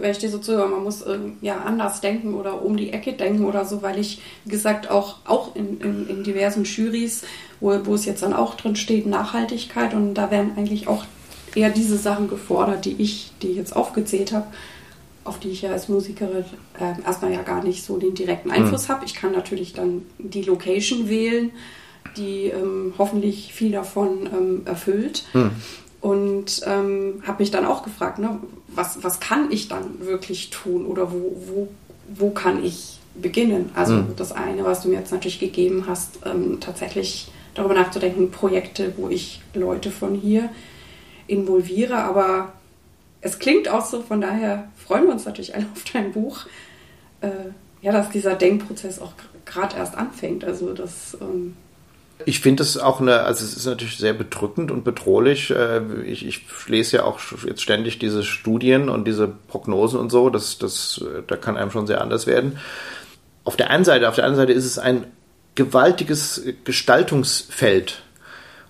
[0.00, 3.12] wenn ich dir so zuhöre, man muss äh, ja anders denken oder um die Ecke
[3.12, 7.22] denken oder so, weil ich, wie gesagt, auch, auch in, in, in diversen Jurys,
[7.60, 11.04] wo, wo es jetzt dann auch drin steht, Nachhaltigkeit und da werden eigentlich auch
[11.54, 14.46] eher diese Sachen gefordert, die ich, die ich jetzt aufgezählt habe,
[15.26, 16.44] auf die ich ja als Musikerin
[16.78, 18.92] äh, erstmal ja gar nicht so den direkten Einfluss mhm.
[18.92, 19.04] habe.
[19.04, 21.50] Ich kann natürlich dann die Location wählen,
[22.16, 25.24] die ähm, hoffentlich viel davon ähm, erfüllt.
[25.32, 25.50] Mhm.
[26.00, 30.86] Und ähm, habe mich dann auch gefragt, ne, was, was kann ich dann wirklich tun
[30.86, 31.68] oder wo, wo,
[32.14, 33.70] wo kann ich beginnen?
[33.74, 34.16] Also mhm.
[34.16, 39.08] das eine, was du mir jetzt natürlich gegeben hast, ähm, tatsächlich darüber nachzudenken, Projekte, wo
[39.08, 40.50] ich Leute von hier
[41.26, 42.52] involviere, aber
[43.26, 46.46] es klingt auch so, von daher freuen wir uns natürlich alle auf dein Buch,
[47.20, 47.28] äh,
[47.82, 49.12] ja, dass dieser Denkprozess auch
[49.44, 50.44] gerade erst anfängt.
[50.44, 51.56] Also das ähm,
[52.24, 55.50] ich finde es auch eine, also es ist natürlich sehr bedrückend und bedrohlich.
[55.50, 60.30] Äh, ich, ich lese ja auch jetzt ständig diese Studien und diese Prognosen und so.
[60.30, 62.58] Das, das, da kann einem schon sehr anders werden.
[63.44, 65.04] Auf der einen Seite, auf der anderen Seite ist es ein
[65.56, 68.02] gewaltiges Gestaltungsfeld.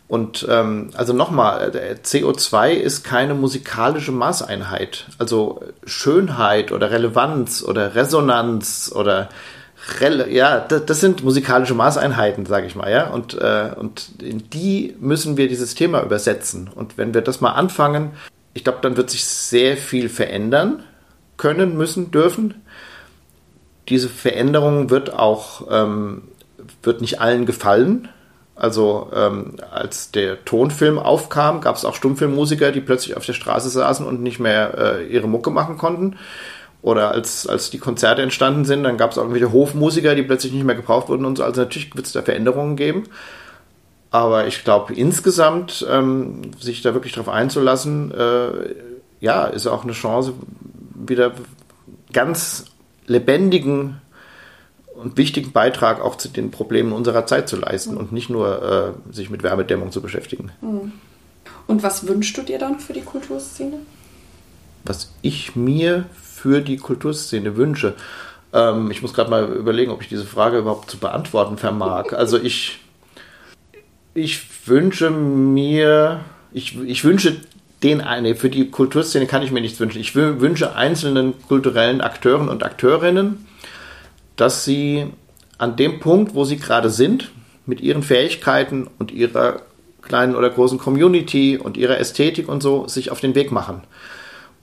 [0.09, 1.73] Und ähm, also nochmal,
[2.05, 5.07] CO2 ist keine musikalische Maßeinheit.
[5.19, 9.29] Also Schönheit oder Relevanz oder Resonanz oder
[10.29, 13.09] ja, das, sind musikalische Maßeinheiten, sage ich mal, ja.
[13.09, 16.69] Und, äh, und in die müssen wir dieses Thema übersetzen.
[16.75, 18.13] Und wenn wir das mal anfangen,
[18.55, 20.83] ich glaube, dann wird sich sehr viel verändern
[21.37, 22.55] können, müssen, dürfen.
[23.89, 26.23] Diese Veränderung wird auch, ähm,
[26.83, 28.09] wird nicht allen gefallen.
[28.57, 33.69] Also ähm, als der Tonfilm aufkam, gab es auch Stummfilmmusiker, die plötzlich auf der Straße
[33.69, 36.17] saßen und nicht mehr äh, ihre Mucke machen konnten.
[36.81, 40.65] Oder als, als die Konzerte entstanden sind, dann gab es irgendwelche Hofmusiker, die plötzlich nicht
[40.65, 41.45] mehr gebraucht wurden und so.
[41.45, 43.05] Also natürlich wird es da Veränderungen geben.
[44.11, 48.75] Aber ich glaube, insgesamt ähm, sich da wirklich drauf einzulassen, äh,
[49.21, 50.33] ja, ist auch eine Chance,
[50.95, 51.33] wieder
[52.13, 52.67] ganz
[53.07, 54.01] lebendigen
[55.03, 57.99] wichtigen Beitrag auch zu den Problemen unserer Zeit zu leisten mhm.
[57.99, 60.51] und nicht nur äh, sich mit Wärmedämmung zu beschäftigen.
[60.61, 60.93] Mhm.
[61.67, 63.79] Und was wünschst du dir dann für die Kulturszene?
[64.85, 66.07] Was ich mir
[66.47, 67.95] für die Kulturszene wünsche.
[68.53, 72.13] Ähm, ich muss gerade mal überlegen, ob ich diese Frage überhaupt zu beantworten vermag.
[72.13, 72.79] Also ich,
[74.15, 76.21] ich wünsche mir,
[76.53, 77.37] ich, ich wünsche
[77.83, 80.01] den eine, für die Kulturszene kann ich mir nichts wünschen.
[80.01, 83.47] Ich wünsche einzelnen kulturellen Akteuren und Akteurinnen,
[84.37, 85.07] dass sie
[85.59, 87.31] an dem Punkt, wo sie gerade sind,
[87.65, 89.63] mit ihren Fähigkeiten und ihrer
[90.03, 93.83] kleinen oder großen Community und ihrer Ästhetik und so, sich auf den Weg machen.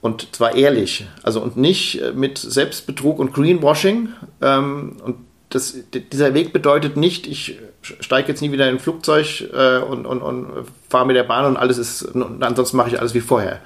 [0.01, 1.05] Und zwar ehrlich.
[1.21, 4.09] Also und nicht äh, mit Selbstbetrug und Greenwashing.
[4.41, 5.15] Ähm, und
[5.49, 5.75] das,
[6.11, 10.21] dieser Weg bedeutet nicht, ich steige jetzt nie wieder in ein Flugzeug äh, und, und,
[10.21, 10.47] und
[10.89, 13.61] fahre mit der Bahn und alles ist, und ansonsten mache ich alles wie vorher.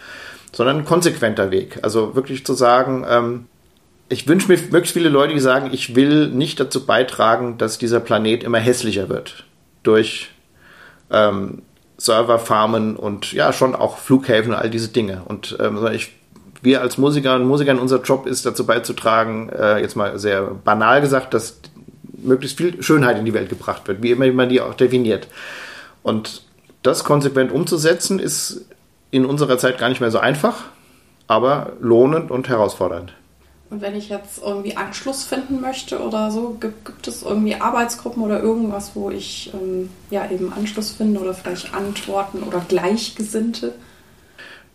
[0.51, 1.80] Sondern ein konsequenter Weg.
[1.82, 3.45] Also wirklich zu sagen, ähm,
[4.10, 7.99] ich wünsche mir möglichst viele Leute, die sagen, ich will nicht dazu beitragen, dass dieser
[7.99, 9.45] Planet immer hässlicher wird.
[9.84, 10.30] Durch
[11.12, 11.62] ähm,
[11.97, 15.24] Serverfarmen und ja, schon auch Flughäfen und all diese Dinge.
[15.26, 16.12] Und ähm, ich
[16.62, 21.01] wir als Musiker und Musiker, unser Job ist dazu beizutragen, äh, jetzt mal sehr banal
[21.01, 21.60] gesagt, dass
[22.18, 25.28] möglichst viel Schönheit in die Welt gebracht wird, wie immer man die auch definiert.
[26.03, 26.43] Und
[26.84, 28.66] das konsequent umzusetzen, ist
[29.12, 30.66] in unserer Zeit gar nicht mehr so einfach,
[31.28, 33.14] aber lohnend und herausfordernd.
[33.70, 38.24] Und wenn ich jetzt irgendwie Anschluss finden möchte oder so, gibt, gibt es irgendwie Arbeitsgruppen
[38.24, 43.74] oder irgendwas, wo ich ähm, ja eben Anschluss finde oder vielleicht Antworten oder Gleichgesinnte?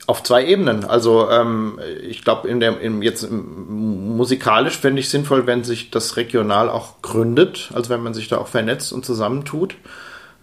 [0.07, 0.84] Auf zwei Ebenen.
[0.84, 6.16] Also ähm, ich glaube, in der im, jetzt musikalisch fände ich sinnvoll, wenn sich das
[6.16, 9.76] regional auch gründet, also wenn man sich da auch vernetzt und zusammentut.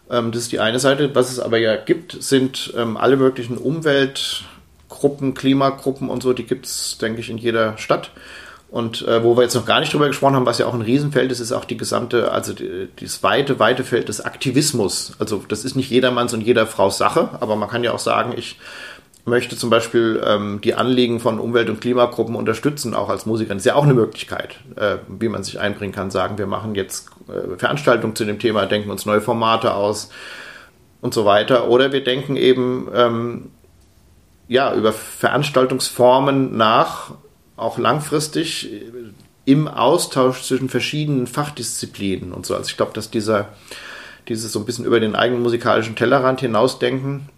[0.10, 1.14] Ähm, das ist die eine Seite.
[1.14, 3.58] Was es aber ja gibt, sind ähm, alle möglichen
[4.90, 8.12] Umweltgruppen, Klimagruppen und so, die gibt es, denke ich, in jeder Stadt.
[8.72, 10.82] Und äh, wo wir jetzt noch gar nicht drüber gesprochen haben, was ja auch ein
[10.82, 12.54] Riesenfeld ist, ist auch die gesamte, also
[13.00, 15.14] das weite, weite Feld des Aktivismus.
[15.18, 18.34] Also das ist nicht jedermanns und jeder Frau Sache, aber man kann ja auch sagen,
[18.38, 18.60] ich
[19.26, 23.54] möchte zum Beispiel ähm, die Anliegen von Umwelt- und Klimagruppen unterstützen, auch als Musiker.
[23.54, 26.12] Das ist ja auch eine Möglichkeit, äh, wie man sich einbringen kann.
[26.12, 30.10] Sagen, wir machen jetzt äh, Veranstaltungen zu dem Thema, denken uns neue Formate aus
[31.02, 31.70] und so weiter.
[31.70, 33.52] Oder wir denken eben ähm,
[34.50, 37.12] ja über Veranstaltungsformen nach,
[37.56, 38.70] auch langfristig
[39.46, 42.56] im Austausch zwischen verschiedenen Fachdisziplinen und so.
[42.56, 43.50] Also ich glaube, dass dieser
[44.28, 47.30] dieses so ein bisschen über den eigenen musikalischen Tellerrand hinausdenken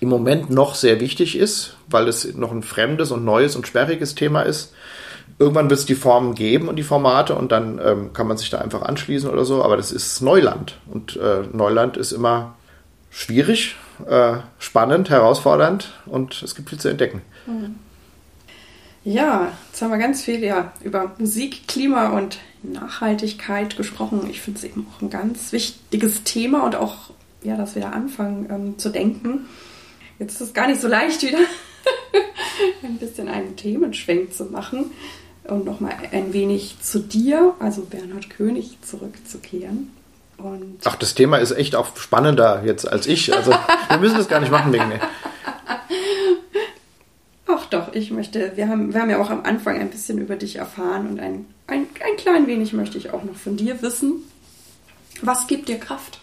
[0.00, 4.14] im Moment noch sehr wichtig ist, weil es noch ein fremdes und neues und sperriges
[4.14, 4.74] Thema ist.
[5.38, 8.50] Irgendwann wird es die Formen geben und die Formate und dann ähm, kann man sich
[8.50, 12.54] da einfach anschließen oder so, aber das ist Neuland und äh, Neuland ist immer
[13.10, 13.76] schwierig,
[14.06, 17.22] äh, spannend, herausfordernd und es gibt viel zu entdecken.
[17.46, 17.76] Mhm.
[19.04, 24.26] Ja, jetzt haben wir ganz viel ja, über Musik, Klima und Nachhaltigkeit gesprochen.
[24.30, 27.10] Ich finde es eben auch ein ganz wichtiges Thema und auch,
[27.42, 29.46] ja, dass wir da anfangen ähm, zu denken.
[30.18, 31.38] Jetzt ist es gar nicht so leicht wieder,
[32.82, 34.92] ein bisschen einen Themenschwenk zu machen
[35.44, 39.90] und nochmal ein wenig zu dir, also Bernhard König, zurückzukehren.
[40.38, 43.34] Und Ach, das Thema ist echt auch spannender jetzt als ich.
[43.34, 43.52] Also
[43.88, 45.00] wir müssen das gar nicht machen wegen mir.
[47.46, 50.36] Ach doch, ich möchte, wir haben, wir haben ja auch am Anfang ein bisschen über
[50.36, 54.22] dich erfahren und ein, ein, ein klein wenig möchte ich auch noch von dir wissen.
[55.22, 56.18] Was gibt dir Kraft?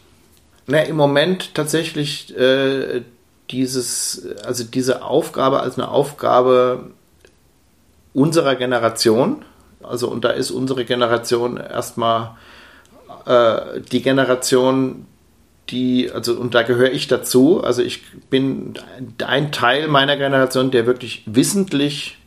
[0.67, 3.01] Na, im Moment tatsächlich äh,
[3.49, 6.91] dieses, also diese Aufgabe als eine Aufgabe
[8.13, 9.43] unserer Generation.
[9.83, 12.37] Also, und da ist unsere Generation erstmal
[13.25, 15.05] äh, die Generation,
[15.69, 17.63] die, also, und da gehöre ich dazu.
[17.63, 18.73] Also, ich bin
[19.25, 22.17] ein Teil meiner Generation, der wirklich wissentlich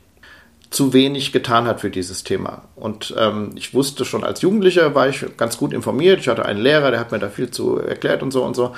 [0.74, 2.62] zu wenig getan hat für dieses Thema.
[2.74, 6.18] Und ähm, ich wusste schon als Jugendlicher, war ich ganz gut informiert.
[6.20, 8.74] Ich hatte einen Lehrer, der hat mir da viel zu erklärt und so und so.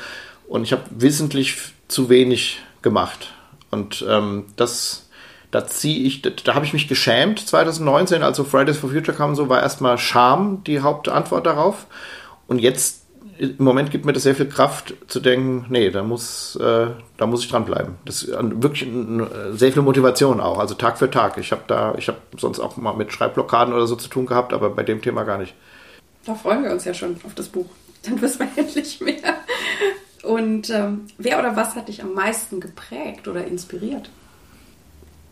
[0.47, 1.57] Und ich habe wissentlich
[1.89, 3.33] zu wenig gemacht.
[3.71, 5.06] Und ähm, das,
[5.57, 9.49] da ziehe ich, da, habe ich mich geschämt 2019, also Fridays for Future kam so,
[9.49, 11.87] war erstmal Scham die Hauptantwort darauf.
[12.47, 13.07] Und jetzt
[13.39, 17.27] im Moment gibt mir das sehr viel Kraft zu denken, nee, da muss, äh, da
[17.27, 17.95] muss ich dranbleiben.
[18.05, 18.87] Das ist wirklich
[19.53, 21.39] sehr viel Motivation auch, also Tag für Tag.
[21.39, 24.53] Ich habe da, ich habe sonst auch mal mit Schreibblockaden oder so zu tun gehabt,
[24.53, 25.55] aber bei dem Thema gar nicht.
[26.27, 27.71] Da freuen wir uns ja schon auf das Buch.
[28.03, 29.37] Dann wissen wir endlich mehr.
[30.23, 34.11] Und ähm, wer oder was hat dich am meisten geprägt oder inspiriert?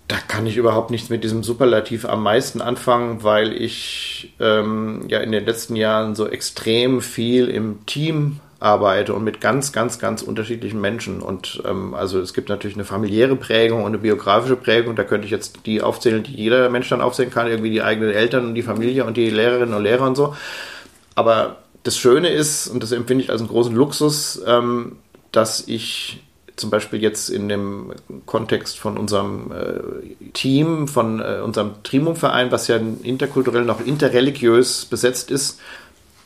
[0.07, 5.21] Da kann ich überhaupt nichts mit diesem Superlativ am meisten anfangen, weil ich ähm, ja
[5.21, 10.23] in den letzten Jahren so extrem viel im Team arbeite und mit ganz, ganz, ganz
[10.23, 11.21] unterschiedlichen Menschen.
[11.21, 14.97] Und ähm, also es gibt natürlich eine familiäre Prägung und eine biografische Prägung.
[14.97, 18.11] Da könnte ich jetzt die aufzählen, die jeder Mensch dann aufzählen kann, irgendwie die eigenen
[18.11, 20.35] Eltern und die Familie und die Lehrerinnen und Lehrer und so.
[21.15, 24.97] Aber das Schöne ist, und das empfinde ich als einen großen Luxus, ähm,
[25.31, 26.23] dass ich
[26.57, 27.93] zum Beispiel jetzt in dem
[28.27, 35.31] Kontext von unserem äh, Team, von äh, unserem Trimum-Verein, was ja interkulturell noch interreligiös besetzt
[35.31, 35.61] ist,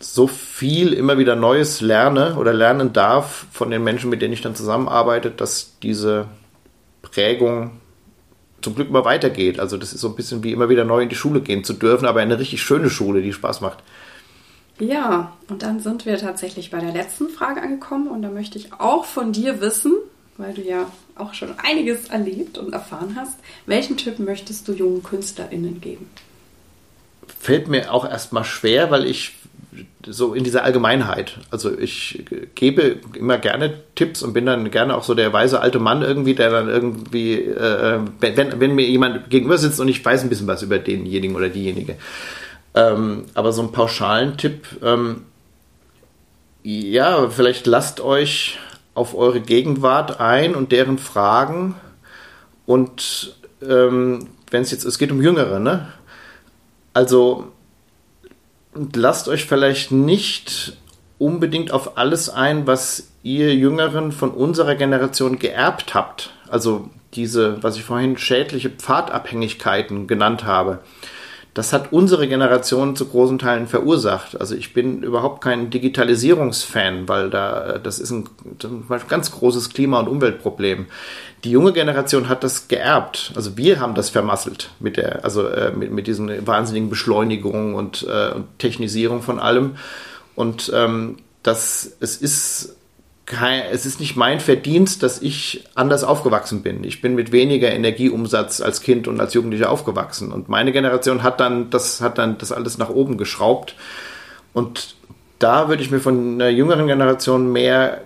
[0.00, 4.42] so viel immer wieder Neues lerne oder lernen darf von den Menschen, mit denen ich
[4.42, 6.26] dann zusammenarbeite, dass diese
[7.02, 7.72] Prägung
[8.60, 9.58] zum Glück immer weitergeht.
[9.58, 11.72] Also das ist so ein bisschen wie immer wieder neu in die Schule gehen zu
[11.72, 13.78] dürfen, aber eine richtig schöne Schule, die Spaß macht.
[14.78, 18.72] Ja, und dann sind wir tatsächlich bei der letzten Frage angekommen und da möchte ich
[18.74, 19.94] auch von dir wissen,
[20.38, 25.02] weil du ja auch schon einiges erlebt und erfahren hast, welchen Tipp möchtest du jungen
[25.02, 26.08] KünstlerInnen geben?
[27.40, 29.34] Fällt mir auch erstmal schwer, weil ich
[30.06, 31.38] so in dieser Allgemeinheit.
[31.50, 32.24] Also ich
[32.54, 36.34] gebe immer gerne Tipps und bin dann gerne auch so der weise alte Mann irgendwie,
[36.34, 40.46] der dann irgendwie, äh, wenn, wenn mir jemand gegenüber sitzt und ich weiß ein bisschen
[40.46, 41.96] was über denjenigen oder diejenige.
[42.74, 45.24] Ähm, aber so einen pauschalen Tipp, ähm,
[46.62, 48.58] ja, vielleicht lasst euch
[48.98, 51.76] auf eure Gegenwart ein und deren Fragen.
[52.66, 55.92] Und ähm, wenn es jetzt, es geht um Jüngere, ne?
[56.92, 57.52] Also
[58.92, 60.76] lasst euch vielleicht nicht
[61.18, 66.32] unbedingt auf alles ein, was ihr Jüngeren von unserer Generation geerbt habt.
[66.48, 70.80] Also diese, was ich vorhin schädliche Pfadabhängigkeiten genannt habe
[71.58, 74.40] das hat unsere Generation zu großen Teilen verursacht.
[74.40, 78.28] Also ich bin überhaupt kein Digitalisierungsfan, weil da das ist ein,
[79.08, 80.86] ganz großes Klima- und Umweltproblem.
[81.42, 83.32] Die junge Generation hat das geerbt.
[83.34, 88.06] Also wir haben das vermasselt mit der, also äh, mit, mit diesen wahnsinnigen Beschleunigungen und,
[88.08, 89.74] äh, und Technisierung von allem.
[90.36, 92.76] Und ähm, das, es ist
[93.28, 96.82] kein, es ist nicht mein Verdienst, dass ich anders aufgewachsen bin.
[96.82, 100.32] Ich bin mit weniger Energieumsatz als Kind und als Jugendlicher aufgewachsen.
[100.32, 103.74] Und meine Generation hat dann das, hat dann das alles nach oben geschraubt.
[104.54, 104.94] Und
[105.38, 108.00] da würde ich mir von einer jüngeren Generation mehr,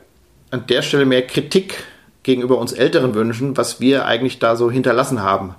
[0.51, 1.85] an der Stelle mehr Kritik
[2.25, 5.55] gegenüber uns Älteren wünschen, was wir eigentlich da so hinterlassen haben.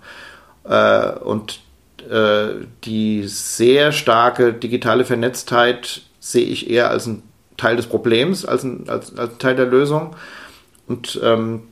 [0.66, 1.62] Äh, und
[2.10, 7.24] äh, die sehr starke digitale Vernetztheit sehe ich eher als ein
[7.58, 10.16] Teil des Problems als ein, als, als Teil der Lösung.
[10.88, 11.64] Und ähm,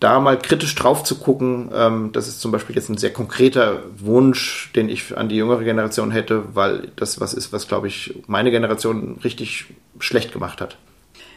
[0.00, 3.82] da mal kritisch drauf zu gucken, ähm, das ist zum Beispiel jetzt ein sehr konkreter
[3.98, 8.14] Wunsch, den ich an die jüngere Generation hätte, weil das was ist, was, glaube ich,
[8.26, 9.66] meine Generation richtig
[10.00, 10.76] schlecht gemacht hat.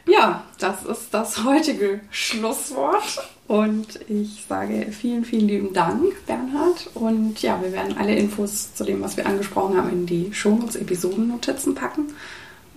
[0.08, 3.28] Ja, das ist das heutige Schlusswort.
[3.48, 6.90] Und ich sage vielen, vielen lieben Dank, Bernhard.
[6.96, 11.76] Und ja, wir werden alle Infos zu dem, was wir angesprochen haben, in die Shownotes-Episodennotizen
[11.76, 12.14] packen.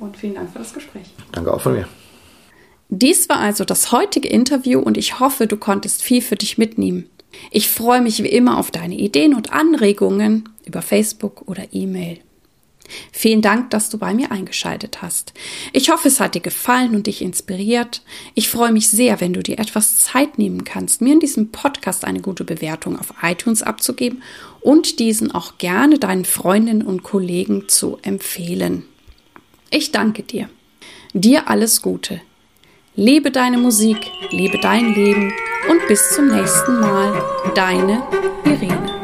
[0.00, 1.06] Und vielen Dank für das Gespräch.
[1.32, 1.88] Danke auch von mir.
[2.90, 7.08] Dies war also das heutige Interview und ich hoffe, du konntest viel für dich mitnehmen.
[7.50, 12.20] Ich freue mich wie immer auf deine Ideen und Anregungen über Facebook oder E-Mail.
[13.12, 15.34] Vielen Dank, dass du bei mir eingeschaltet hast.
[15.74, 18.02] Ich hoffe, es hat dir gefallen und dich inspiriert.
[18.34, 22.06] Ich freue mich sehr, wenn du dir etwas Zeit nehmen kannst, mir in diesem Podcast
[22.06, 24.22] eine gute Bewertung auf iTunes abzugeben
[24.60, 28.84] und diesen auch gerne deinen Freundinnen und Kollegen zu empfehlen.
[29.70, 30.48] Ich danke dir.
[31.12, 32.20] Dir alles Gute.
[32.96, 35.32] Lebe deine Musik, lebe dein Leben
[35.70, 37.22] und bis zum nächsten Mal.
[37.54, 38.02] Deine
[38.44, 38.97] Irene.